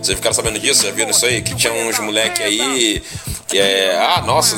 [0.00, 0.84] Vocês ficaram sabendo disso?
[0.84, 1.42] Já viram isso aí?
[1.42, 3.02] Que tinha uns moleque aí
[3.52, 4.56] que é, ah, nossa,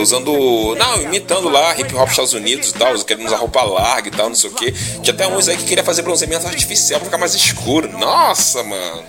[0.00, 4.10] usando, não, imitando lá hip hop Estados Unidos e tal, querendo usar roupa larga e
[4.10, 4.72] tal, não sei o que.
[4.72, 7.86] Tinha até uns aí que queria fazer bronzeamento artificial pra ficar mais escuro.
[7.98, 9.04] Nossa, mano.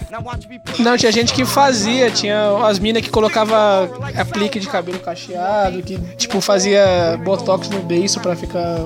[0.80, 5.98] Não, tinha gente que fazia, tinha as minas que colocava aplique de cabelo cacheado, que
[6.18, 8.80] tipo fazia botox no beiço pra ficar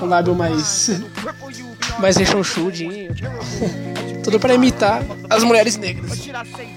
[0.00, 0.90] o lábio mais
[1.98, 3.14] mais rechonchudinho.
[4.22, 6.28] Tudo para imitar as mulheres negras.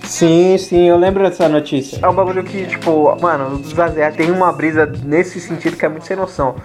[0.03, 1.99] Sim, sim, eu lembro dessa notícia.
[2.01, 5.89] É um bagulho que, tipo, mano, o Zazé tem uma brisa nesse sentido que é
[5.89, 6.55] muito sem noção.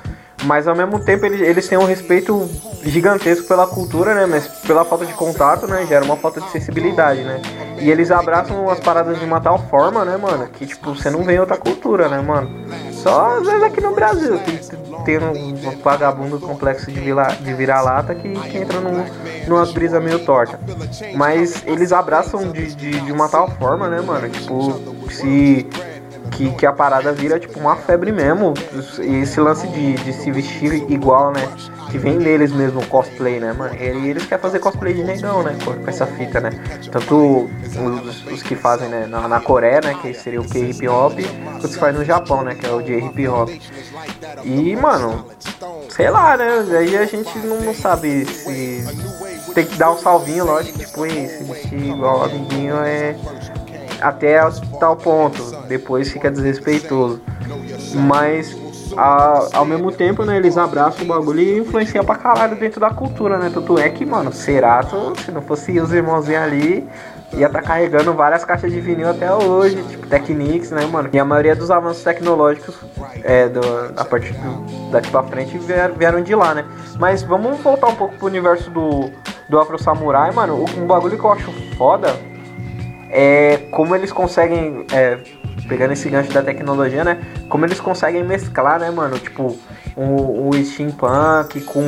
[0.45, 2.49] Mas ao mesmo tempo eles, eles têm um respeito
[2.83, 4.27] gigantesco pela cultura, né?
[4.27, 5.87] Mas pela falta de contato, né?
[5.87, 7.41] Gera uma falta de sensibilidade, né?
[7.79, 10.47] E eles abraçam as paradas de uma tal forma, né, mano?
[10.49, 12.51] Que tipo, você não vê outra cultura, né, mano?
[12.93, 14.59] Só às vezes aqui no Brasil, que
[15.05, 19.05] tem um vagabundo complexo de, vira, de vira-lata que, que, entra num,
[19.47, 20.61] numa brisa meio torta.
[21.15, 24.29] Mas eles abraçam de, de, de uma tal forma, né, mano?
[24.29, 25.67] Tipo, se
[26.31, 28.55] que, que a parada vira tipo uma febre mesmo.
[29.03, 31.49] E esse lance de, de se vestir igual, né?
[31.91, 33.75] Que vem deles mesmo, cosplay, né, mano?
[33.75, 35.57] E eles querem fazer cosplay de negão, né?
[35.65, 36.51] Com, essa fita, né?
[36.91, 37.51] Tanto
[38.07, 39.97] os, os, que fazem né, na, na Coreia, né?
[40.01, 41.19] Que seria o K-hip hop,
[41.61, 42.55] quanto se faz no Japão, né?
[42.55, 43.51] Que é o J-hip hop.
[44.45, 45.27] E, mano,
[45.89, 46.65] sei lá, né?
[46.79, 48.85] Aí a gente não sabe se.
[49.55, 53.17] Tem que dar um salvinho, lógico, tipo, se vestir igual amiguinho é
[54.01, 54.41] até
[54.79, 57.21] tal ponto, depois fica desrespeitoso.
[57.95, 58.57] Mas
[58.97, 62.91] a, ao mesmo tempo, né, eles abraçam o bagulho e influenciam pra caralho dentro da
[62.91, 63.51] cultura, né?
[63.53, 66.89] Tanto é que, mano, Cerato, se não fosse os irmãozinhos ali,
[67.33, 71.09] ia tá carregando várias caixas de vinil até hoje, tipo Technics, né, mano?
[71.13, 72.77] E a maioria dos avanços tecnológicos
[73.23, 73.61] é, do,
[73.97, 76.65] a partir do, daqui pra frente vieram, vieram de lá, né?
[76.99, 79.11] Mas vamos voltar um pouco pro universo do,
[79.49, 80.65] do Afro Samurai, mano.
[80.77, 82.30] Um bagulho que eu acho foda
[83.11, 85.19] é como eles conseguem, é,
[85.69, 87.21] pegando esse gancho da tecnologia, né?
[87.49, 89.19] Como eles conseguem mesclar, né, mano?
[89.19, 89.59] Tipo,
[89.97, 91.83] o, o steampunk com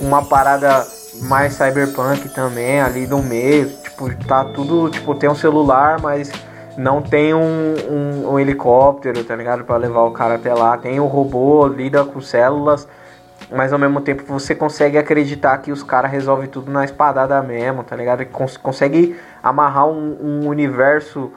[0.00, 0.86] uma parada
[1.22, 3.68] mais cyberpunk também ali no meio.
[3.68, 6.30] Tipo, tá tudo, tipo, tem um celular, mas
[6.76, 9.64] não tem um, um, um helicóptero, tá ligado?
[9.64, 10.76] Para levar o cara até lá.
[10.76, 12.86] Tem o robô, lida com células
[13.50, 17.84] mas ao mesmo tempo você consegue acreditar que os caras resolvem tudo na espadada mesmo,
[17.84, 18.24] tá ligado?
[18.26, 21.32] Cons consegue amarrar um, um, universo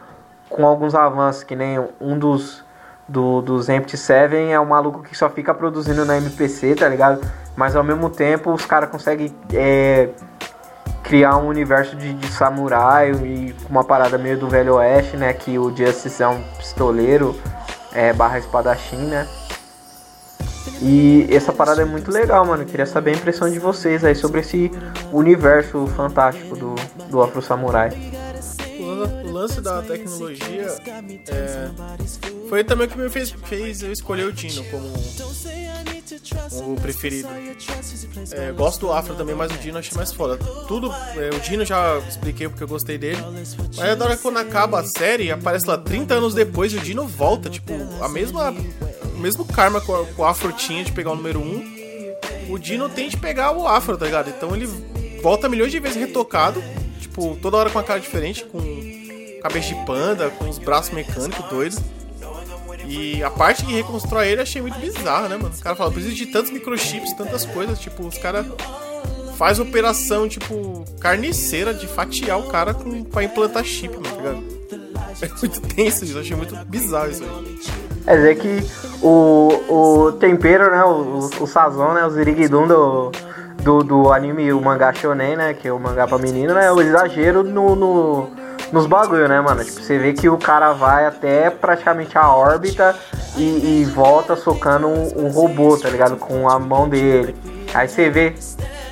[0.49, 2.63] com alguns avanços, que nem um dos
[3.07, 7.21] do, dos Empty Seven é um maluco que só fica produzindo na MPC, tá ligado?
[7.55, 10.09] Mas ao mesmo tempo os caras conseguem é,
[11.03, 15.33] criar um universo de, de samurai e uma parada meio do Velho Oeste, né?
[15.33, 17.35] Que o Justice é um pistoleiro
[17.93, 19.27] é, barra espadachim, né?
[20.81, 22.65] E essa parada é muito legal, mano.
[22.65, 24.71] Queria saber a impressão de vocês aí sobre esse
[25.11, 26.75] universo fantástico do,
[27.09, 27.89] do Afro Samurai.
[28.79, 30.75] O lance da tecnologia
[31.27, 31.69] é,
[32.47, 34.87] foi também o que me fez, fez eu escolher o Dino como
[36.63, 37.29] o preferido.
[38.31, 40.37] É, gosto do Afro também, mas o Dino achei mais foda.
[40.67, 43.21] Tudo, é, o Dino já expliquei porque eu gostei dele.
[43.75, 47.49] Mas agora quando acaba a série, aparece lá 30 anos depois e o Dino volta,
[47.49, 48.53] tipo, a mesma
[49.19, 53.17] mesmo karma que o Afro tinha de pegar o número 1, o Dino tem de
[53.17, 54.29] pegar o Afro, tá ligado?
[54.29, 54.67] Então ele
[55.21, 56.63] volta milhões de vezes retocado,
[56.99, 58.59] tipo, toda hora com uma cara diferente, com
[59.41, 61.79] cabeça de panda, com os braços mecânicos doidos.
[62.87, 65.53] E a parte que reconstrói ele achei muito bizarra, né, mano?
[65.55, 68.47] O cara fala, preciso de tantos microchips, tantas coisas, tipo, os caras
[69.37, 74.59] faz operação, tipo, carniceira de fatiar o cara com, pra implantar chip, mano, tá ligado?
[75.21, 77.88] É muito tenso isso, achei muito bizarro isso aí.
[78.05, 78.65] É dizer que
[79.01, 83.11] o, o tempero, né, o, o sazon, né, o ziriguidum do,
[83.61, 86.81] do, do anime, o mangá shonen, né, que é o mangá pra menino, né, o
[86.81, 88.29] exagero no, no,
[88.71, 89.63] nos bagulho, né, mano?
[89.63, 92.95] Tipo, você vê que o cara vai até praticamente a órbita
[93.35, 96.17] e, e volta socando um, um, robô, tá ligado?
[96.17, 97.35] Com a mão dele.
[97.73, 98.33] Aí você vê.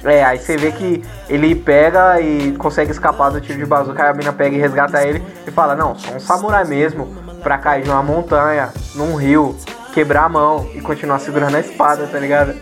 [0.04, 4.10] É, aí você vê que ele pega e consegue escapar do tiro de bazuca, aí
[4.10, 7.84] a mina pega e resgata ele e fala, não, sou um samurai mesmo pra cair
[7.84, 9.58] de uma montanha, num rio,
[9.94, 12.56] quebrar a mão e continuar segurando a espada, tá ligado?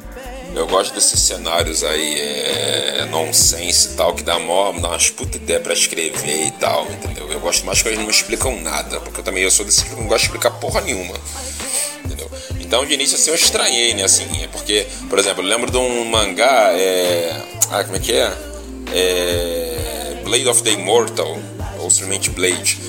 [0.55, 5.35] Eu gosto desses cenários aí, é, nonsense e tal, que dá, mó, dá umas puta
[5.35, 7.29] ideia pra escrever e tal, entendeu?
[7.29, 9.95] Eu gosto mais que eles não explicam nada, porque eu também eu sou desse que
[9.95, 11.13] não gosto de explicar porra nenhuma,
[12.05, 12.31] entendeu?
[12.57, 14.03] Então de início assim eu estranhei, né?
[14.03, 17.41] Assim, é porque, por exemplo, eu lembro de um mangá, é.
[17.69, 18.31] Ah, como é que é?
[18.93, 21.37] é Blade of the Immortal,
[21.79, 22.79] ou simplesmente Blade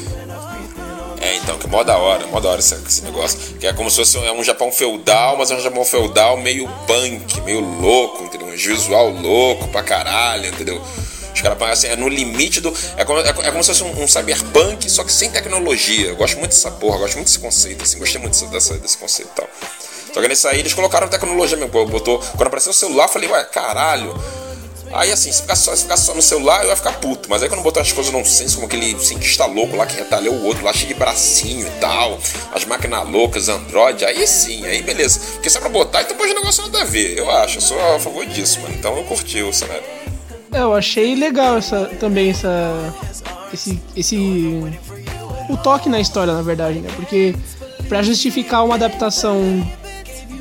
[1.66, 3.38] é mó da hora, mó da hora esse, esse, negócio.
[3.58, 6.36] Que é como se fosse um, é um Japão feudal, mas é um Japão feudal
[6.36, 8.46] meio punk, meio louco, entendeu?
[8.46, 10.80] Um visual louco pra caralho, entendeu?
[11.34, 12.72] Os caras assim, é no limite do.
[12.96, 16.08] É como, é, é como se fosse um, um, cyberpunk, só que sem tecnologia.
[16.08, 19.30] Eu gosto muito dessa porra, gosto muito desse conceito, assim, gostei muito dessa, desse conceito
[19.32, 19.48] e tal.
[20.14, 21.86] Só que nesse aí eles colocaram tecnologia mesmo.
[21.86, 24.14] Botou, quando apareceu o celular, eu falei, ué, caralho
[24.92, 27.28] Aí assim, se ficar, só, se ficar só no celular, eu ia ficar puto.
[27.28, 30.34] Mas aí quando botar as coisas não senso, como aquele cientista louco lá que retalhou
[30.34, 32.18] o outro, lá cheio de bracinho e tal,
[32.54, 35.20] as máquinas loucas, Android, aí sim, aí beleza.
[35.34, 37.58] Porque se é pra botar, então pode negócio nada a ver, eu acho.
[37.58, 38.74] Eu sou a favor disso, mano.
[38.74, 39.82] Então eu curti o cenário.
[40.52, 42.94] É, eu achei legal essa, também essa.
[43.52, 43.80] Esse.
[43.96, 44.16] esse
[45.48, 46.88] o toque na história, na verdade, né?
[46.96, 47.34] Porque
[47.88, 49.40] para justificar uma adaptação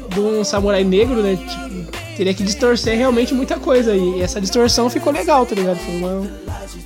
[0.09, 1.35] de um samurai negro, né?
[1.35, 3.95] Tipo, teria que distorcer realmente muita coisa.
[3.95, 5.77] E essa distorção ficou legal, tá ligado?
[5.77, 6.27] Foi uma,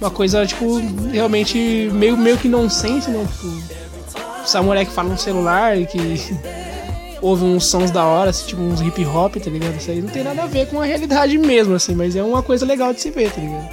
[0.01, 0.79] uma coisa, tipo,
[1.11, 3.25] realmente meio, meio que nonsense, né?
[3.31, 5.99] Tipo, samurai que fala no celular e que
[7.21, 9.75] ouve uns sons da hora, assim, tipo uns hip hop, tá ligado?
[9.75, 12.41] Isso aí não tem nada a ver com a realidade mesmo, assim, mas é uma
[12.41, 13.69] coisa legal de se ver, tá ligado?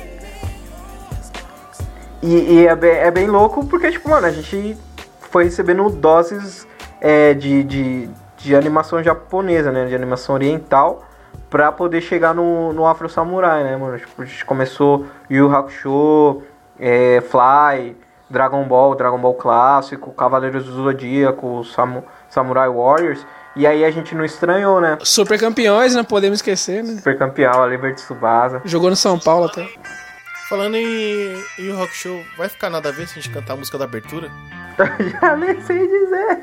[2.22, 4.76] E, e é, bem, é bem louco porque, tipo, mano, a gente
[5.30, 6.66] foi recebendo doses
[7.00, 9.86] é, de, de, de animação japonesa, né?
[9.86, 11.06] De animação oriental
[11.50, 13.98] pra poder chegar no, no Afro Samurai, né, mano?
[13.98, 16.42] Tipo, a gente começou Yu Hakusho,
[16.78, 17.96] é, Fly,
[18.28, 23.24] Dragon Ball, Dragon Ball clássico, Cavaleiros do Zodíaco, Samu, Samurai Warriors.
[23.54, 24.98] E aí a gente não estranhou, né?
[25.02, 26.96] Super campeões, não podemos esquecer, né?
[26.96, 28.60] Super campeão, a Liberty Tsubasa.
[28.64, 29.66] Jogou no São Paulo até.
[30.48, 33.78] Falando em Yu Hakusho, vai ficar nada a ver se a gente cantar a música
[33.78, 34.30] da abertura?
[35.20, 36.40] Já nem sei dizer.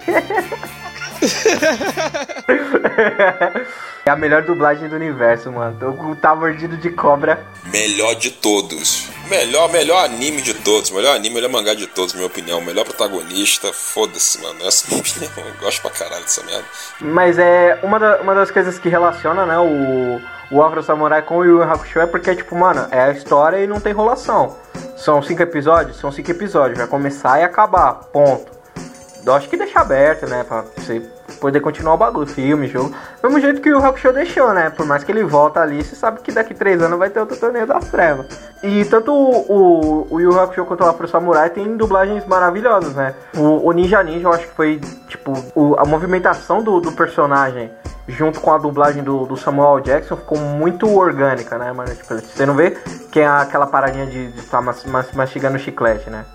[4.05, 6.09] é a melhor dublagem do universo, mano.
[6.09, 7.45] O Tá Mordido de Cobra.
[7.65, 9.07] Melhor de todos.
[9.29, 10.91] Melhor, melhor anime de todos.
[10.91, 12.59] Melhor anime, melhor mangá de todos, minha opinião.
[12.61, 13.71] Melhor protagonista.
[13.71, 14.65] Foda-se, mano.
[14.65, 15.31] Essa é minha opinião.
[15.37, 16.65] Eu gosto pra caralho dessa merda.
[16.99, 20.19] Mas é uma, da, uma das coisas que relaciona, né, o,
[20.53, 23.57] o Afro Samurai com o Yu Yu Hakusho é porque, tipo, mano, é a história
[23.57, 24.55] e não tem enrolação.
[24.95, 25.97] São cinco episódios?
[25.97, 26.77] São cinco episódios.
[26.77, 27.95] Vai começar e acabar.
[28.11, 28.51] Ponto.
[29.25, 30.43] Eu acho que deixa aberto, né?
[30.43, 31.01] Pra você
[31.39, 32.93] poder continuar o bagulho, filme, jogo.
[33.21, 34.69] Do mesmo jeito que o Hakusho deixou, né?
[34.69, 37.35] Por mais que ele volta ali, você sabe que daqui três anos vai ter outro
[37.35, 38.27] torneio das trevas.
[38.61, 43.15] E tanto o, o, o Yu Hakusho quanto o Afro Samurai tem dublagens maravilhosas, né?
[43.35, 47.71] O, o Ninja Ninja, eu acho que foi, tipo, o, a movimentação do, do personagem
[48.07, 51.95] junto com a dublagem do, do, Samuel Jackson ficou muito orgânica, né, mano?
[51.95, 52.71] Tipo, você não vê
[53.11, 56.25] que é aquela paradinha de estar tá mastigando chiclete, né?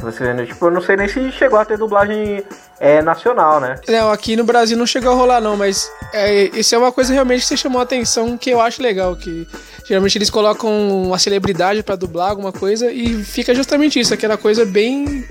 [0.00, 2.44] Você vendo, tipo, eu não sei nem se chegou a ter dublagem
[2.78, 3.76] é, nacional, né?
[3.88, 7.12] Não, aqui no Brasil não chegou a rolar, não, mas é, isso é uma coisa
[7.12, 9.46] realmente que você chamou a atenção que eu acho legal, que
[9.86, 14.66] geralmente eles colocam uma celebridade para dublar alguma coisa e fica justamente isso, aquela coisa
[14.66, 15.24] bem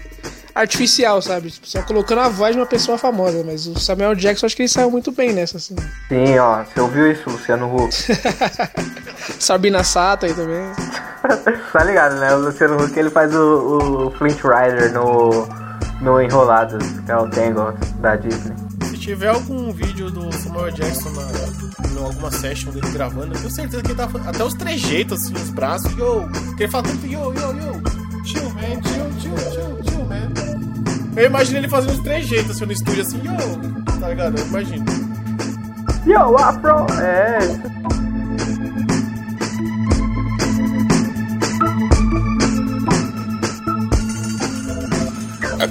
[0.54, 1.52] artificial, sabe?
[1.52, 4.64] Tipo, só colocando a voz de uma pessoa famosa, mas o Samuel Jackson acho que
[4.64, 5.76] ele saiu muito bem nessa, assim.
[6.10, 7.94] Sim, ó, você ouviu isso, Luciano Huck?
[9.40, 10.64] Sabina Sato aí também.
[11.72, 12.34] tá ligado, né?
[12.36, 15.48] O Luciano Huck ele faz o, o Flint Rider no,
[16.02, 18.56] no Enrolados, que é o Tangle da Disney.
[18.90, 23.52] Se tiver algum vídeo do Samuel Jackson na, em alguma session dele gravando, eu tenho
[23.52, 27.06] certeza que ele tá até os trejeitos, assim, os braços, yo, que ele fala tanto
[27.06, 30.43] yo, yo, yo, chill, man, chill, chill, chill, chill, man.
[31.16, 34.38] Eu imagino ele fazendo os trejeitos assim no estúdio, assim, yo, tá ligado?
[34.38, 34.86] Eu imagino.
[36.06, 37.40] Yo, Afro, é.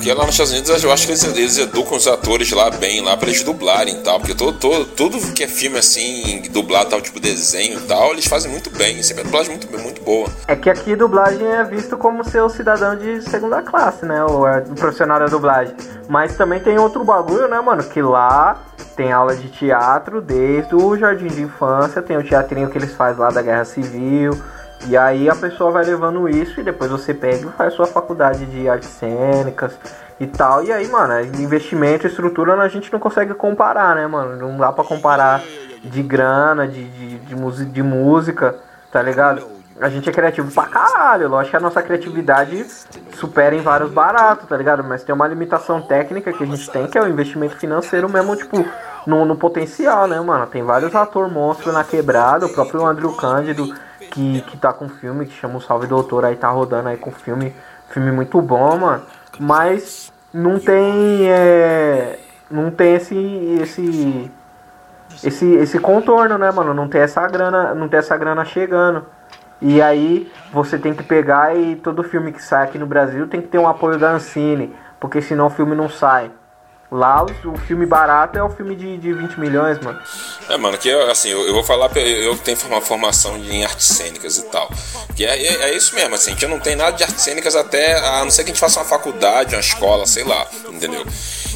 [0.02, 3.00] Aqui lá nos Estados Unidos eu acho que eles, eles educam os atores lá bem,
[3.04, 4.18] lá pra eles dublarem e tal.
[4.18, 8.26] Porque todo, todo, tudo que é filme assim, dublado tal, tipo desenho e tal, eles
[8.26, 9.00] fazem muito bem.
[9.00, 10.28] Sempre é dublagem muito, muito boa.
[10.48, 14.24] É que aqui dublagem é visto como ser o cidadão de segunda classe, né?
[14.24, 15.76] O, é, profissional da dublagem.
[16.08, 17.84] Mas também tem outro bagulho, né, mano?
[17.84, 18.60] Que lá
[18.96, 23.22] tem aula de teatro desde o jardim de infância, tem o teatrinho que eles fazem
[23.22, 24.32] lá da Guerra Civil.
[24.88, 28.44] E aí a pessoa vai levando isso e depois você pega e faz sua faculdade
[28.46, 29.78] de artes cênicas
[30.18, 30.64] e tal.
[30.64, 34.36] E aí, mano, investimento, estrutura a gente não consegue comparar, né, mano?
[34.36, 35.42] Não dá pra comparar
[35.82, 38.56] de grana, de, de, de, de música,
[38.90, 39.46] tá ligado?
[39.80, 42.64] A gente é criativo pra caralho, lógico que a nossa criatividade
[43.14, 44.84] supera em vários baratos, tá ligado?
[44.84, 48.36] Mas tem uma limitação técnica que a gente tem, que é o investimento financeiro mesmo,
[48.36, 48.64] tipo,
[49.06, 50.46] no, no potencial, né, mano?
[50.46, 53.74] Tem vários ator monstros na quebrada, o próprio Andrew Cândido
[54.12, 57.10] que, que tá com filme, que chama o Salve Doutor, aí tá rodando aí com
[57.10, 57.54] filme,
[57.88, 59.02] filme muito bom, mano.
[59.40, 61.28] Mas não tem.
[61.28, 62.18] É,
[62.50, 63.16] não tem esse.
[63.60, 64.30] esse.
[65.22, 66.72] Esse, esse contorno, né, mano?
[66.72, 69.04] Não tem essa grana, não tem essa grana chegando.
[69.60, 73.40] E aí você tem que pegar e todo filme que sai aqui no Brasil tem
[73.40, 76.30] que ter um apoio da Ancine, porque senão o filme não sai.
[76.94, 79.98] Lá o, filme barato é o filme de, de 20 milhões, mano.
[80.46, 84.36] É, mano, que assim, eu, eu vou falar, eu, tenho uma formação em artes cênicas
[84.36, 84.70] e tal.
[85.16, 87.56] Que é, é, é, isso mesmo, assim, a gente não tem nada de artes cênicas
[87.56, 91.02] até, a não ser que a gente faça uma faculdade, uma escola, sei lá, entendeu?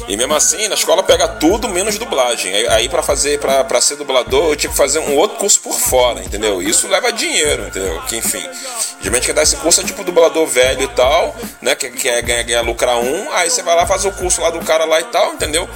[0.07, 2.53] E mesmo assim, na escola pega tudo menos dublagem.
[2.69, 6.23] Aí, para fazer, para ser dublador, eu tinha que fazer um outro curso por fora,
[6.23, 6.61] entendeu?
[6.61, 8.01] Isso leva dinheiro, entendeu?
[8.03, 8.43] Que enfim.
[8.99, 11.75] Geralmente quer dar esse curso é tipo dublador velho e tal, né?
[11.75, 14.59] Que quer ganhar, ganhar lucrar um, aí você vai lá faz o curso lá do
[14.59, 15.67] cara lá e tal, entendeu?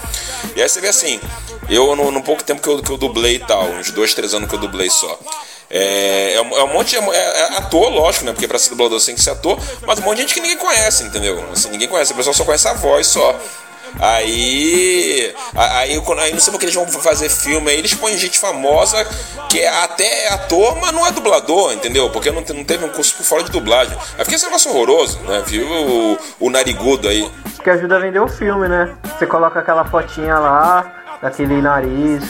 [0.56, 1.20] E aí você vê assim,
[1.70, 4.34] eu no, no pouco tempo que eu, que eu dublei e tal, uns dois, três
[4.34, 5.20] anos que eu dublei só.
[5.74, 6.98] É, é, um monte de.
[6.98, 8.34] É, é, ator, lógico, né?
[8.34, 9.58] Porque pra ser dublador você tem que ser ator,
[9.88, 11.42] mas um monte de gente que ninguém conhece, entendeu?
[11.54, 13.40] Assim, ninguém conhece, o pessoal só conhece a voz só.
[14.00, 19.06] Aí, aí, aí não sei porque eles vão fazer filme, aí eles põem gente famosa
[19.50, 22.10] que é até ator, mas não é dublador, entendeu?
[22.10, 23.98] Porque não, não teve um curso por fora de dublagem.
[24.18, 25.44] Aí fica esse negócio horroroso, né?
[25.46, 27.30] Viu o, o narigudo aí.
[27.64, 28.96] Que ajuda a vender o filme, né?
[29.18, 32.24] Você coloca aquela fotinha lá, daquele nariz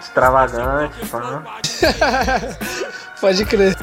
[0.00, 1.42] extravagante, pá.
[3.20, 3.76] Pode crer.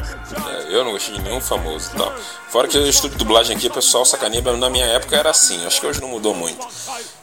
[0.49, 2.13] É, eu não gostei de nenhum famoso tal.
[2.49, 5.65] Fora que o estúdio de dublagem aqui, o pessoal sacaneia, na minha época era assim,
[5.65, 6.59] acho que hoje não mudou muito.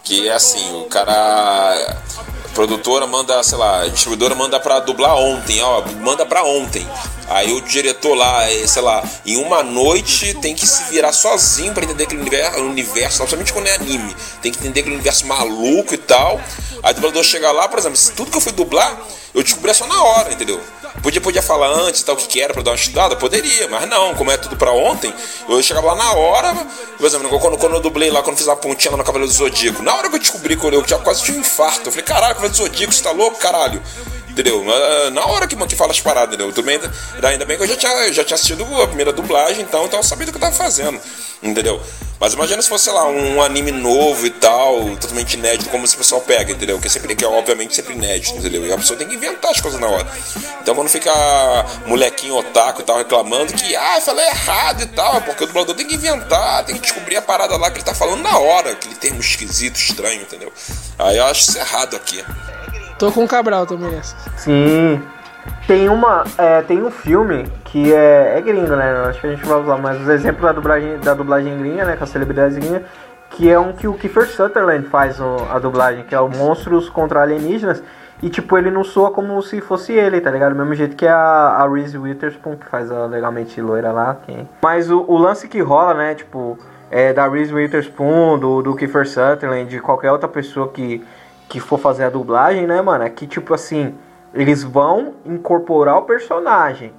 [0.06, 1.12] Que é assim, o cara.
[1.12, 6.88] A produtora manda, sei lá, a distribuidora manda pra dublar ontem, ó, manda pra ontem.
[7.28, 11.74] Aí o diretor lá, é, sei lá, em uma noite tem que se virar sozinho
[11.74, 14.16] para entender aquele universo, universo, principalmente quando é anime.
[14.40, 16.40] Tem que entender aquele universo maluco e tal.
[16.84, 18.96] Aí o dublador chega lá, por exemplo, tudo que eu fui dublar,
[19.34, 20.60] eu descobri só na hora, entendeu?
[21.02, 23.14] Podia, podia falar antes tal, o que, que era pra dar uma estudada?
[23.16, 25.12] Poderia, mas não, como é tudo pra ontem,
[25.48, 26.54] eu chegava lá na hora,
[26.96, 29.36] por exemplo, quando, quando eu dublei lá, quando fiz a pontinha lá no Cavaleiro do
[29.36, 31.92] Zodíaco, na hora que eu descobri que eu, eu tinha quase tinha um infarto, eu
[31.92, 33.80] falei, caralho, Cavaleiro do Zodíaco, você tá louco, caralho?
[34.36, 34.62] Entendeu?
[35.14, 36.52] Na hora que, que fala as paradas, entendeu?
[36.52, 36.78] Tudo bem,
[37.22, 40.02] ainda bem que eu já tinha, já tinha assistido a primeira dublagem, então, então eu
[40.02, 41.00] sabia do que eu tava fazendo,
[41.42, 41.80] entendeu?
[42.20, 45.96] Mas imagina se fosse, sei lá, um anime novo e tal, totalmente inédito, como esse
[45.96, 46.78] pessoal pega, entendeu?
[46.78, 48.66] Que, é sempre, que é obviamente sempre inédito, entendeu?
[48.66, 50.06] E a pessoa tem que inventar as coisas na hora.
[50.60, 51.10] Então quando fica
[51.86, 55.74] molequinho otaku e tal reclamando que, ah, falei errado e tal, é porque o dublador
[55.74, 58.72] tem que inventar, tem que descobrir a parada lá que ele tá falando na hora,
[58.72, 60.52] aquele termo esquisito, estranho, entendeu?
[60.98, 62.22] Aí eu acho isso errado aqui.
[62.98, 64.16] Tô com o Cabral também nessa.
[64.36, 65.02] Sim.
[65.66, 66.24] Tem uma.
[66.38, 68.90] É, tem um filme que é, é gringo, né?
[69.08, 71.96] Acho que a gente vai usar mais os exemplos da dublagem, da dublagem gringa, né?
[71.96, 72.84] Com a celebridade gringa.
[73.30, 76.88] Que é um que o Kiefer Sutherland faz o, a dublagem, que é o Monstros
[76.88, 77.82] contra Alienígenas.
[78.22, 80.52] E tipo, ele não soa como se fosse ele, tá ligado?
[80.52, 84.16] Do mesmo jeito que a, a Reese Witherspoon, que faz a legalmente loira lá.
[84.24, 84.48] Quem...
[84.62, 86.14] Mas o, o lance que rola, né?
[86.14, 86.58] Tipo,
[86.90, 91.04] é da Reese Witherspoon, do, do Kiefer Sutherland, de qualquer outra pessoa que
[91.48, 93.04] que for fazer a dublagem, né, mano?
[93.04, 93.94] É que tipo assim,
[94.34, 96.92] eles vão incorporar o personagem.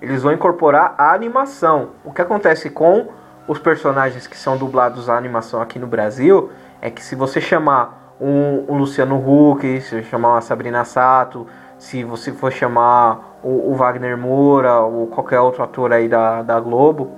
[0.00, 1.90] Eles vão incorporar a animação.
[2.04, 3.08] O que acontece com
[3.48, 6.50] os personagens que são dublados à animação aqui no Brasil
[6.80, 11.46] é que se você chamar um, um Luciano Huck, se chamar uma Sabrina Sato,
[11.78, 16.60] se você for chamar o, o, Wagner Moura ou qualquer outro ator aí da, da
[16.60, 17.10] Globo,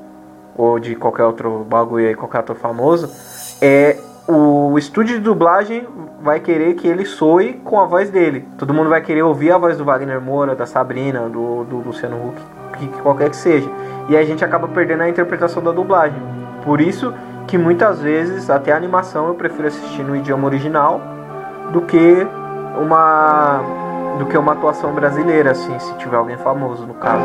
[0.56, 3.10] ou de qualquer outro bagulho aí, qualquer ator famoso,
[3.60, 5.86] é o estúdio de dublagem
[6.20, 8.46] vai querer que ele soe com a voz dele.
[8.58, 12.16] Todo mundo vai querer ouvir a voz do Wagner Moura, da Sabrina, do, do Luciano
[12.16, 12.42] Huck,
[12.78, 13.70] que, que qualquer que seja.
[14.08, 16.20] E a gente acaba perdendo a interpretação da dublagem.
[16.64, 17.14] Por isso
[17.46, 21.00] que muitas vezes, até a animação, eu prefiro assistir no idioma original
[21.72, 22.26] do que
[22.80, 23.60] uma
[24.18, 27.22] do que uma atuação brasileira, assim, se tiver alguém famoso no caso.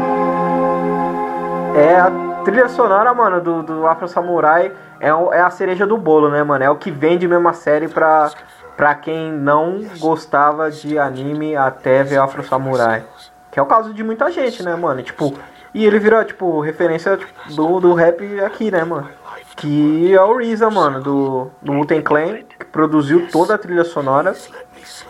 [1.73, 6.29] É a trilha sonora, mano, do, do Afro Samurai é, é a cereja do bolo,
[6.29, 6.63] né, mano?
[6.63, 8.31] É o que vende mesmo a série pra,
[8.75, 13.03] pra quem não gostava de anime até ver Afro Samurai.
[13.49, 15.01] Que é o caso de muita gente, né, mano?
[15.01, 15.33] Tipo,
[15.73, 19.09] e ele virou, tipo, referência tipo, do, do rap aqui, né, mano?
[19.55, 24.33] Que é o Reza, mano, do, do Wu-Tang Clan, que produziu toda a trilha sonora.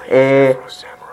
[0.07, 0.55] É,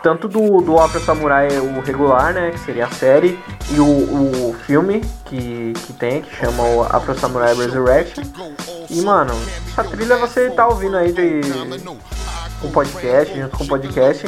[0.02, 3.38] tanto do, do Opera Samurai o regular, né, que seria a série,
[3.70, 8.24] e o, o filme que, que tem, que chama o Afro Samurai Resurrection.
[8.90, 9.32] E mano,
[9.68, 11.40] essa trilha você tá ouvindo aí de
[12.64, 14.26] um podcast, junto com o podcast.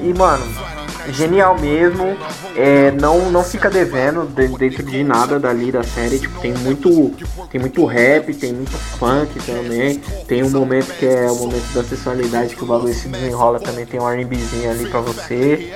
[0.00, 0.44] E mano,
[1.12, 2.16] genial mesmo.
[2.56, 4.24] É, não, não fica devendo
[4.58, 6.18] dentro de nada dali da série.
[6.18, 7.12] Tipo, tem muito,
[7.50, 9.98] tem muito rap, tem muito funk também.
[10.26, 13.86] Tem um momento que é o momento da sexualidade que o bagulho se desenrola também.
[13.86, 15.72] Tem um RBzinho ali pra você.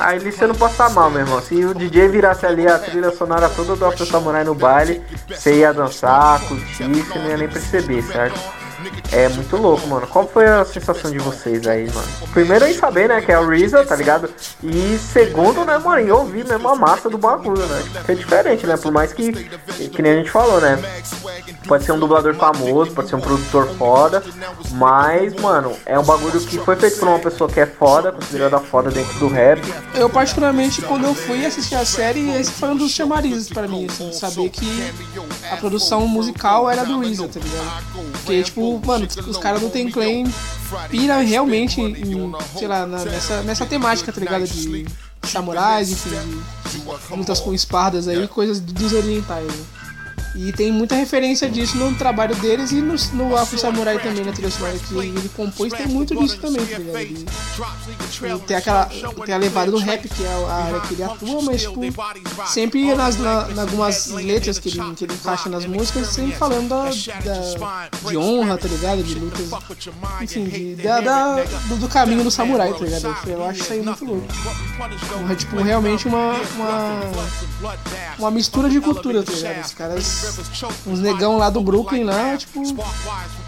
[0.00, 1.40] Aí você não estar mal, meu irmão.
[1.40, 5.60] Se o DJ virasse ali a trilha sonora toda do Afro Samurai no baile, você
[5.60, 8.63] ia dançar, curtir, você não ia nem perceber, certo?
[9.12, 10.06] É muito louco, mano.
[10.06, 12.08] Qual foi a sensação de vocês aí, mano?
[12.32, 14.28] Primeiro em saber, né, que é o Reza, tá ligado?
[14.62, 17.82] E segundo, né, mano, em ouvir mesmo a massa do bagulho, né?
[18.08, 18.76] É diferente, né?
[18.76, 20.78] Por mais que, que nem a gente falou, né?
[21.66, 24.22] Pode ser um dublador famoso, pode ser um produtor foda,
[24.72, 28.58] mas, mano, é um bagulho que foi feito por uma pessoa que é foda, considerada
[28.58, 29.62] foda dentro do rap.
[29.94, 33.86] Eu, particularmente, quando eu fui assistir a série, esse foi um dos chamarizes pra mim,
[33.88, 34.92] assim, saber que
[35.50, 38.12] a produção musical era do Reza, tá ligado?
[38.12, 40.24] Porque, tipo, mano, os caras do Ten Clan
[40.88, 44.46] pira realmente em, sei lá, na, nessa, nessa temática, tá ligado?
[44.46, 44.86] De
[45.22, 46.10] samurais, enfim,
[46.70, 49.46] de lutas com espadas aí, coisas dos orientais.
[49.46, 49.64] Né?
[50.34, 54.32] E tem muita referência disso no trabalho deles e no, no Afro Samurai também, na
[54.32, 56.98] trilha sonora que ele compôs, tem muito disso também, tá ligado?
[56.98, 57.26] Ele,
[58.22, 58.86] ele tem, aquela,
[59.24, 61.80] tem a levada do rap, que é a área que ele atua, mas tipo,
[62.46, 66.68] sempre nas, na, em algumas letras que ele, que ele encaixa nas músicas, sempre falando
[66.68, 69.04] da, da, de honra, tá ligado?
[69.04, 69.48] De lutas,
[70.20, 73.28] enfim, de, da, da do, do, caminho do samurai, tá ligado?
[73.28, 74.26] Eu acho isso aí muito louco.
[75.30, 77.00] É tipo, realmente uma, uma,
[78.18, 79.64] uma mistura de cultura, tá ligado?
[79.64, 80.23] Os caras
[80.86, 82.62] uns negão lá do Brooklyn lá, tipo,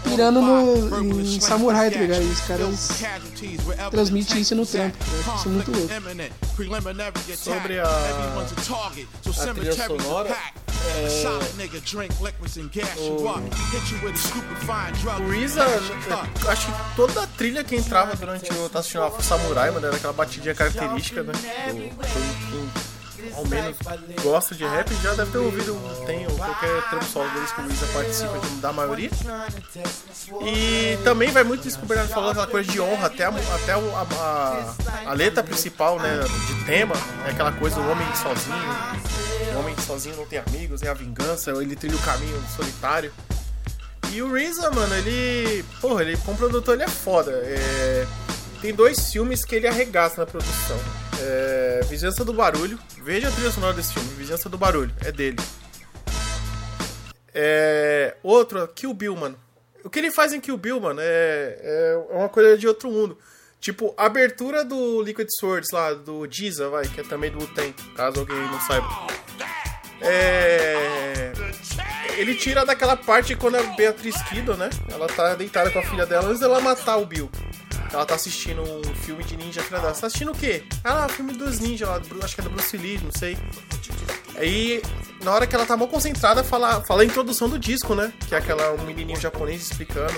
[0.03, 2.23] pirando no, em samurai, tá ligado?
[2.23, 2.89] E os caras
[3.91, 5.87] transmitem isso no trampo, tá Isso é muito louco.
[7.37, 10.35] Sobre a, a trilha sonora,
[10.87, 11.09] é,
[12.97, 13.25] o,
[15.21, 15.65] o Reza,
[16.47, 19.95] acho que toda a trilha que entrava durante o tá assistindo a Samurai, mano, era
[19.95, 21.33] aquela batidinha característica, né?
[21.67, 22.96] Do, do, do,
[23.35, 23.77] ao menos
[24.21, 27.85] gosta de rap já deve ter ouvido tem qualquer trampo solo deles que o Luísa
[27.87, 29.09] participa da maioria.
[30.45, 33.29] E também vai muito isso que o Bernardo falou, aquela coisa de honra, até a,
[33.29, 33.77] até a,
[35.05, 36.95] a, a letra principal, né, de tema,
[37.25, 39.55] é aquela coisa do homem sozinho.
[39.55, 43.11] O homem sozinho não tem amigos, é a vingança, ele trilha o caminho solitário.
[44.11, 45.63] E o RZA, mano, ele.
[45.81, 47.31] Porra, ele como produtor ele é foda.
[47.31, 48.07] É,
[48.61, 50.77] tem dois filmes que ele arregaça na produção.
[51.21, 52.79] É, Vizinhança do Barulho.
[53.03, 54.09] Veja a trilha sonora desse filme.
[54.15, 54.93] Vizinhança do Barulho.
[55.03, 55.37] É dele.
[57.33, 59.37] É, outro, Kill Bill, mano.
[59.83, 63.17] O que ele faz em Kill Bill, mano, é, é uma coisa de outro mundo.
[63.59, 68.19] Tipo, abertura do Liquid Swords lá, do Giza, vai, que é também do Uten, caso
[68.19, 68.87] alguém não saiba.
[70.01, 71.31] É.
[72.17, 74.69] Ele tira daquela parte quando a Beatriz Kido, né?
[74.89, 77.29] Ela tá deitada com a filha dela antes dela matar o Bill.
[77.93, 79.93] Ela tá assistindo um filme de ninja, filha dela.
[79.93, 80.63] Você tá assistindo o quê?
[80.83, 83.37] Ah, filme dos ninjas lá, acho que é do Bruce Lee, não sei.
[84.35, 84.81] Aí,
[85.23, 88.11] na hora que ela tá mal concentrada, fala, fala a introdução do disco, né?
[88.27, 90.13] Que é aquela um menininho japonês explicando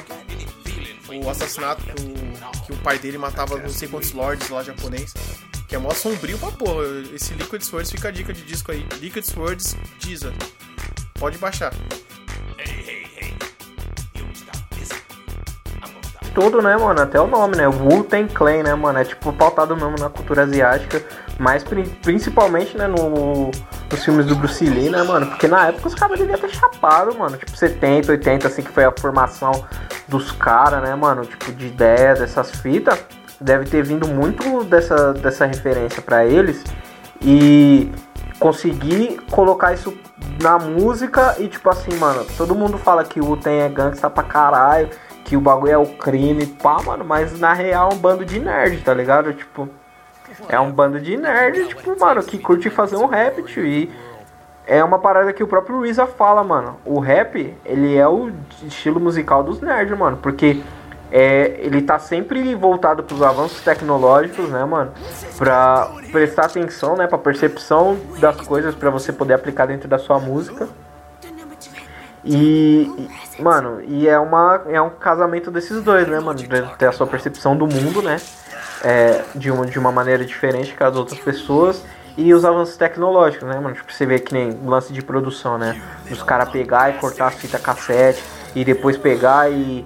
[1.18, 5.14] o assassinato que o, o pai dele matava não sei quantos lords lá japonês.
[5.68, 6.84] Que é mó sombrio pra porra.
[7.14, 8.86] Esse Liquid Swords fica a dica de disco aí.
[9.00, 10.34] Liquid Swords Deezer.
[11.20, 11.72] Pode baixar.
[16.34, 17.02] Tudo, né, mano?
[17.02, 17.68] Até o nome, né?
[17.68, 19.00] Wu Ten Clan, né, mano?
[19.00, 21.04] É tipo pautado mesmo na cultura asiática,
[21.38, 21.66] mas
[22.02, 23.52] principalmente, né, no,
[23.92, 25.28] nos filmes do Bruce Lee, né, mano?
[25.28, 27.36] Porque na época os caras deviam ter chapado, mano.
[27.36, 29.52] Tipo, 70, 80, assim, que foi a formação
[30.08, 31.26] dos caras, né, mano?
[31.26, 32.98] Tipo, de ideia dessas fitas.
[33.42, 36.64] Deve ter vindo muito dessa, dessa referência para eles.
[37.22, 37.92] E
[38.40, 39.96] conseguir colocar isso
[40.42, 44.24] na música e tipo assim, mano, todo mundo fala que o Ten é gangsta pra
[44.24, 44.90] caralho,
[45.26, 48.40] que o bagulho é o crime, pá, mano, mas na real é um bando de
[48.40, 49.34] nerd, tá ligado?
[49.34, 49.70] Tipo,
[50.48, 53.92] é um bando de nerd, tipo, mano, que curte fazer um rap, tio, e
[54.66, 56.78] é uma parada que o próprio RZA fala, mano.
[56.86, 58.32] O rap, ele é o
[58.64, 60.62] estilo musical dos nerds, mano, porque
[61.12, 64.92] é, ele tá sempre voltado para os avanços tecnológicos, né, mano?
[65.38, 70.20] Pra prestar atenção, né, pra percepção das coisas para você poder aplicar dentro da sua
[70.20, 70.68] música.
[72.24, 76.38] E, e, mano, e é, uma, é um casamento desses dois, né, mano?
[76.38, 76.48] De
[76.78, 78.18] ter a sua percepção do mundo, né?
[78.84, 81.84] É, de, uma, de uma maneira diferente que as outras pessoas.
[82.18, 83.74] E os avanços tecnológicos, né, mano?
[83.74, 85.82] Tipo, você vê que nem lance de produção, né?
[86.12, 88.22] Os caras pegar e cortar as fitas cassete
[88.54, 89.86] e depois pegar e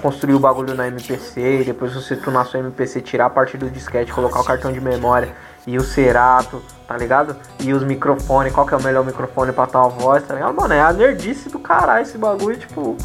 [0.00, 3.70] construir o bagulho na MPC e depois você tunar sua MPC, tirar a parte do
[3.70, 5.34] disquete, colocar o cartão de memória
[5.66, 7.36] e o Cerato, tá ligado?
[7.60, 10.54] E os microfones, qual que é o melhor microfone pra tal voz, tá ligado?
[10.54, 12.96] Mano, é a nerdice do caralho esse bagulho, tipo,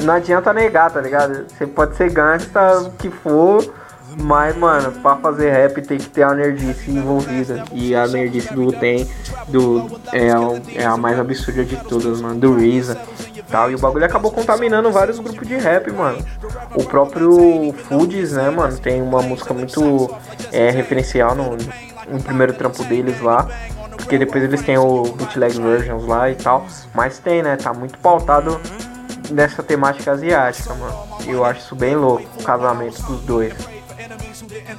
[0.00, 1.46] não adianta negar, tá ligado?
[1.48, 3.62] Você pode ser gangsta, que for,
[4.18, 7.64] mas, mano, pra fazer rap tem que ter a nerdice envolvida.
[7.72, 9.08] E a nerdice do tem
[9.48, 12.98] do, é, é a mais absurda de todas, mano, do RZA
[13.50, 13.70] tal.
[13.70, 16.24] E o bagulho acabou contaminando vários grupos de rap, mano.
[16.74, 20.10] O próprio Foods, né, mano, tem uma música muito
[20.52, 21.56] é, referencial no,
[22.08, 23.46] no primeiro trampo deles lá.
[23.96, 26.66] Porque depois eles têm o bootleg versions lá e tal.
[26.94, 27.56] Mas tem, né?
[27.56, 28.58] Tá muito pautado
[29.30, 30.94] nessa temática asiática, mano.
[31.26, 33.52] E eu acho isso bem louco, o casamento dos dois.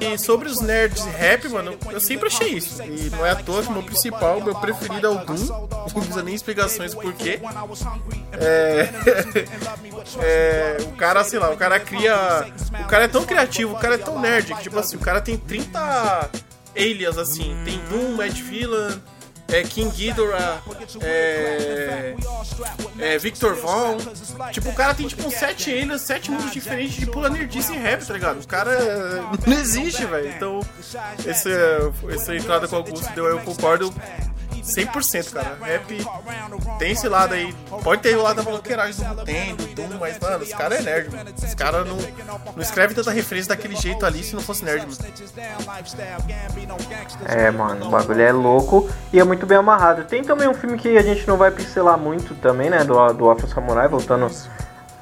[0.00, 2.82] E sobre os nerds rap, mano, eu sempre achei isso.
[2.82, 5.68] E não é à toa que o meu principal, meu preferido é o Doom.
[5.70, 7.40] Não precisa nem explicações do porquê.
[8.32, 8.88] É...
[10.20, 10.76] é...
[10.82, 12.46] O cara, sei lá, o cara cria.
[12.84, 15.20] O cara é tão criativo, o cara é tão nerd que, tipo assim, o cara
[15.20, 16.30] tem 30
[16.76, 17.56] alias assim.
[17.64, 19.00] Tem Doom, Mad Villain
[19.52, 20.62] é, King Ghidorah,
[21.02, 22.14] é,
[22.98, 23.98] é, Victor Von.
[24.50, 27.78] Tipo, o cara tem tipo uns sete aliens, sete mundos diferentes de pula nerdice em
[27.78, 28.40] rap, tá ligado?
[28.40, 28.70] O cara
[29.46, 30.28] não existe, velho.
[30.30, 30.60] Então,
[31.26, 31.50] esse,
[32.10, 33.92] essa entrada com o Augusto deu, eu concordo
[34.62, 35.58] 100%, cara.
[35.60, 36.06] Rap
[36.78, 37.52] tem esse lado aí.
[37.82, 40.82] Pode ter o lado da bloqueiragem do tem, do Doom, mas, mano, os caras é
[40.82, 41.30] nerd, mano.
[41.36, 41.96] Os caras não,
[42.54, 44.96] não escrevem tanta referência daquele jeito ali se não fosse nerd, mano.
[47.26, 50.04] É, mano, o bagulho é louco e é muito bem amarrado.
[50.04, 52.84] Tem também um filme que a gente não vai pincelar muito também, né?
[52.84, 54.26] Do, do Afro Samurai, voltando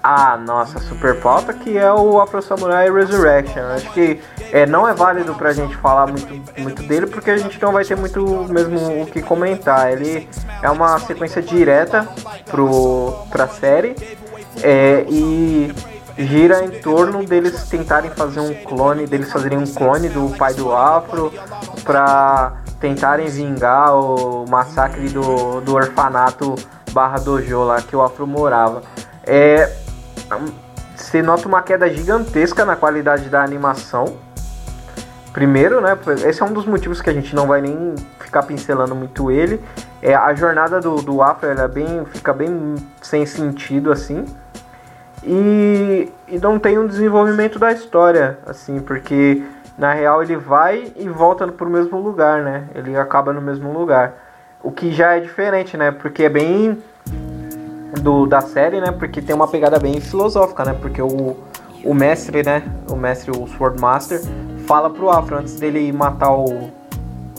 [0.02, 3.62] a nossa super pauta, que é o Afro Samurai Resurrection.
[3.74, 4.20] Acho que
[4.52, 7.84] é, não é válido pra gente falar muito, muito dele, porque a gente não vai
[7.84, 9.92] ter muito mesmo o que comentar.
[9.92, 10.28] Ele
[10.62, 12.08] é uma sequência direta
[12.46, 13.94] pro, pra série
[14.62, 15.72] é, e
[16.16, 20.72] gira em torno deles tentarem fazer um clone, deles fazerem um clone do pai do
[20.72, 21.32] Afro
[21.84, 26.54] pra tentarem vingar o massacre do, do orfanato
[26.92, 28.82] barra dojo lá que o Afro morava.
[29.26, 29.70] É,
[30.96, 34.16] você nota uma queda gigantesca na qualidade da animação.
[35.32, 35.96] Primeiro, né?
[36.26, 39.60] Esse é um dos motivos que a gente não vai nem ficar pincelando muito ele.
[40.02, 44.24] É, a jornada do, do Afro ela é bem, fica bem sem sentido assim.
[45.22, 49.42] E, e não tem um desenvolvimento da história, assim, porque
[49.76, 52.64] na real ele vai e volta pro mesmo lugar, né?
[52.74, 54.14] Ele acaba no mesmo lugar.
[54.62, 55.90] O que já é diferente, né?
[55.90, 56.82] Porque é bem
[58.00, 58.92] do da série, né?
[58.92, 60.76] Porque tem uma pegada bem filosófica, né?
[60.80, 61.36] Porque o,
[61.84, 62.62] o mestre, né?
[62.88, 64.20] O mestre, o Swordmaster,
[64.66, 66.70] fala pro Afro antes dele matar o.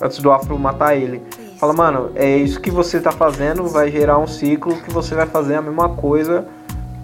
[0.02, 1.22] Antes do Afro matar ele.
[1.58, 5.28] Fala, mano, é isso que você tá fazendo, vai gerar um ciclo que você vai
[5.28, 6.44] fazer a mesma coisa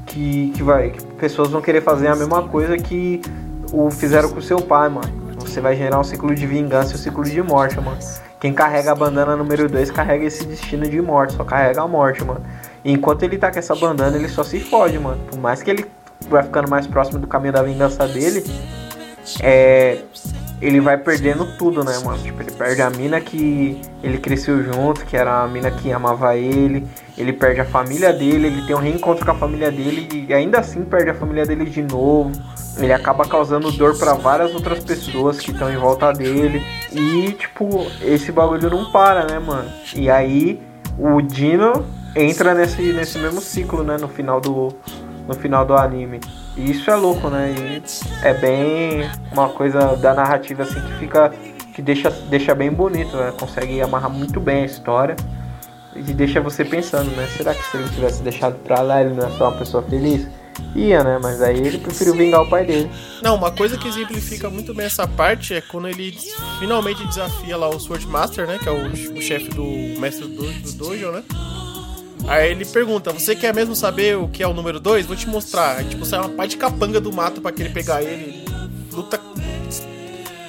[0.08, 0.90] que, que vai.
[0.90, 3.22] Que pessoas vão querer fazer a mesma coisa que
[3.72, 5.28] o fizeram com seu pai, mano.
[5.40, 7.98] Você vai gerar um ciclo de vingança e um ciclo de morte, mano.
[8.40, 12.24] Quem carrega a bandana número 2 carrega esse destino de morte, só carrega a morte,
[12.24, 12.42] mano.
[12.84, 15.20] E enquanto ele tá com essa bandana, ele só se fode, mano.
[15.30, 15.86] Por mais que ele
[16.30, 18.44] vai ficando mais próximo do caminho da vingança dele,
[19.42, 20.02] é,
[20.60, 22.18] ele vai perdendo tudo, né, mano?
[22.18, 26.36] Tipo, ele perde a mina que ele cresceu junto, que era a mina que amava
[26.36, 26.88] ele.
[27.18, 30.60] Ele perde a família dele, ele tem um reencontro com a família dele e ainda
[30.60, 32.32] assim perde a família dele de novo.
[32.78, 36.64] Ele acaba causando dor para várias outras pessoas que estão em volta dele.
[36.92, 39.70] E, tipo, esse bagulho não para, né, mano?
[39.96, 40.62] E aí
[40.98, 41.86] o Dino
[42.18, 44.74] entra nesse, nesse mesmo ciclo, né, no final do,
[45.28, 46.20] no final do anime.
[46.56, 47.54] E isso é louco, né?
[47.56, 51.32] E é bem uma coisa da narrativa assim que fica
[51.74, 53.32] que deixa, deixa bem bonito, né?
[53.40, 55.16] Consegue amarrar muito bem a história
[55.96, 57.28] e deixa você pensando, né?
[57.38, 60.28] Será que se ele tivesse deixado pra lá ele não é só uma pessoa feliz?
[60.76, 61.20] Ia, né?
[61.22, 62.90] Mas aí ele preferiu vingar o pai dele.
[63.22, 66.18] Não, uma coisa que exemplifica muito bem essa parte é quando ele
[66.60, 68.58] finalmente desafia lá o Swordmaster, né?
[68.58, 71.24] Que é o, o chefe do mestre do, do dojo, né?
[72.26, 75.06] Aí ele pergunta: Você quer mesmo saber o que é o número 2?
[75.06, 75.78] Vou te mostrar.
[75.78, 78.46] Aí, tipo, sai uma pá de capanga do mato pra querer pegar ele.
[78.92, 79.20] Luta.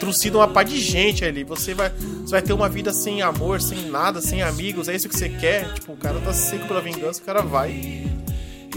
[0.01, 1.43] Trucida uma pá de gente ali.
[1.45, 4.89] Você vai, você vai ter uma vida sem amor, sem nada, sem amigos.
[4.89, 5.73] É isso que você quer?
[5.75, 7.71] Tipo, o cara tá seco pela vingança, o cara vai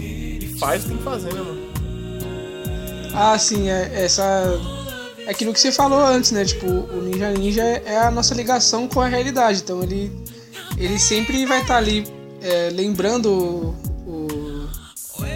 [0.00, 1.72] e faz o que tem que fazer, né, mano?
[3.14, 4.22] Ah, sim, é, essa.
[5.26, 6.44] É aquilo que você falou antes, né?
[6.44, 9.60] Tipo, o Ninja Ninja é a nossa ligação com a realidade.
[9.62, 10.10] Então ele,
[10.76, 12.04] ele sempre vai estar tá ali
[12.42, 13.74] é, lembrando
[14.06, 14.68] o,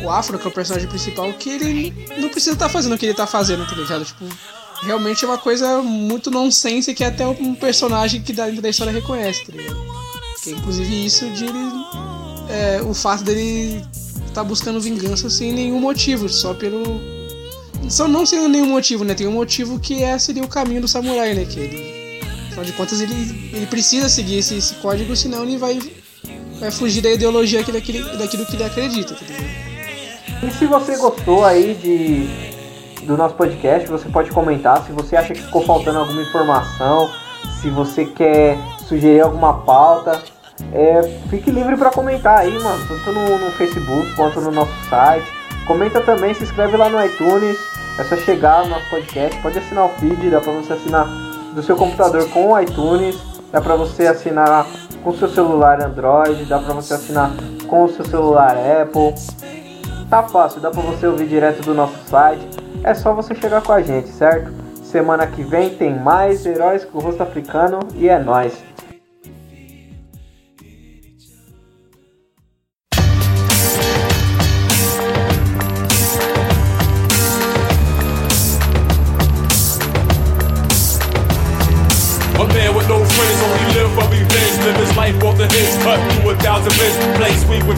[0.04, 2.98] o Afro, que é o personagem principal, que ele não precisa estar tá fazendo o
[2.98, 4.04] que ele está fazendo, tá ligado?
[4.04, 4.24] Tipo,
[4.82, 9.46] realmente é uma coisa muito nonsense que até um personagem que dentro da história reconhece,
[9.46, 9.76] tá ligado?
[10.42, 11.59] Que é inclusive isso de ele.
[12.48, 13.84] É, o fato dele
[14.28, 16.82] estar tá buscando vingança sem nenhum motivo, só pelo.
[17.88, 19.14] Só não sem nenhum motivo, né?
[19.14, 21.44] Tem um motivo que é, seria o caminho do samurai, né?
[21.44, 23.14] Que ele, afinal de contas, ele,
[23.52, 25.78] ele precisa seguir esse, esse código, senão ele vai
[26.59, 31.74] vai fugir da ideologia daquilo, daquilo que ele acredita, tá E se você gostou aí
[31.74, 32.57] de
[33.07, 37.09] do nosso podcast, você pode comentar se você acha que ficou faltando alguma informação,
[37.61, 40.20] se você quer sugerir alguma pauta.
[40.72, 45.26] É, fique livre para comentar aí, mano, tanto no, no, Facebook quanto no nosso site.
[45.66, 47.57] Comenta também, se inscreve lá no iTunes.
[47.98, 51.07] É só chegar no nosso podcast, pode assinar o feed, dá para você assinar
[51.54, 53.16] do seu computador com o iTunes,
[53.50, 54.66] dá para você assinar
[55.07, 57.30] com seu celular Android, dá para você assinar
[57.68, 59.14] com o seu celular Apple.
[60.11, 62.44] Tá fácil, dá para você ouvir direto do nosso site.
[62.82, 64.50] É só você chegar com a gente, certo?
[64.82, 68.18] Semana que vem tem mais Heróis com o Rosto Africano e é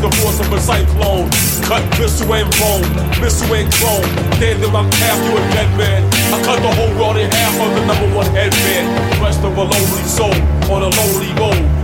[0.03, 0.38] nóis!
[2.28, 4.03] missile and bone, missile and clone.
[4.40, 6.05] Dead in my path, you a dead man.
[6.32, 9.22] I cut the whole world in half on the number one headband.
[9.22, 10.34] Rest of a lonely soul
[10.70, 11.78] on a lonely road.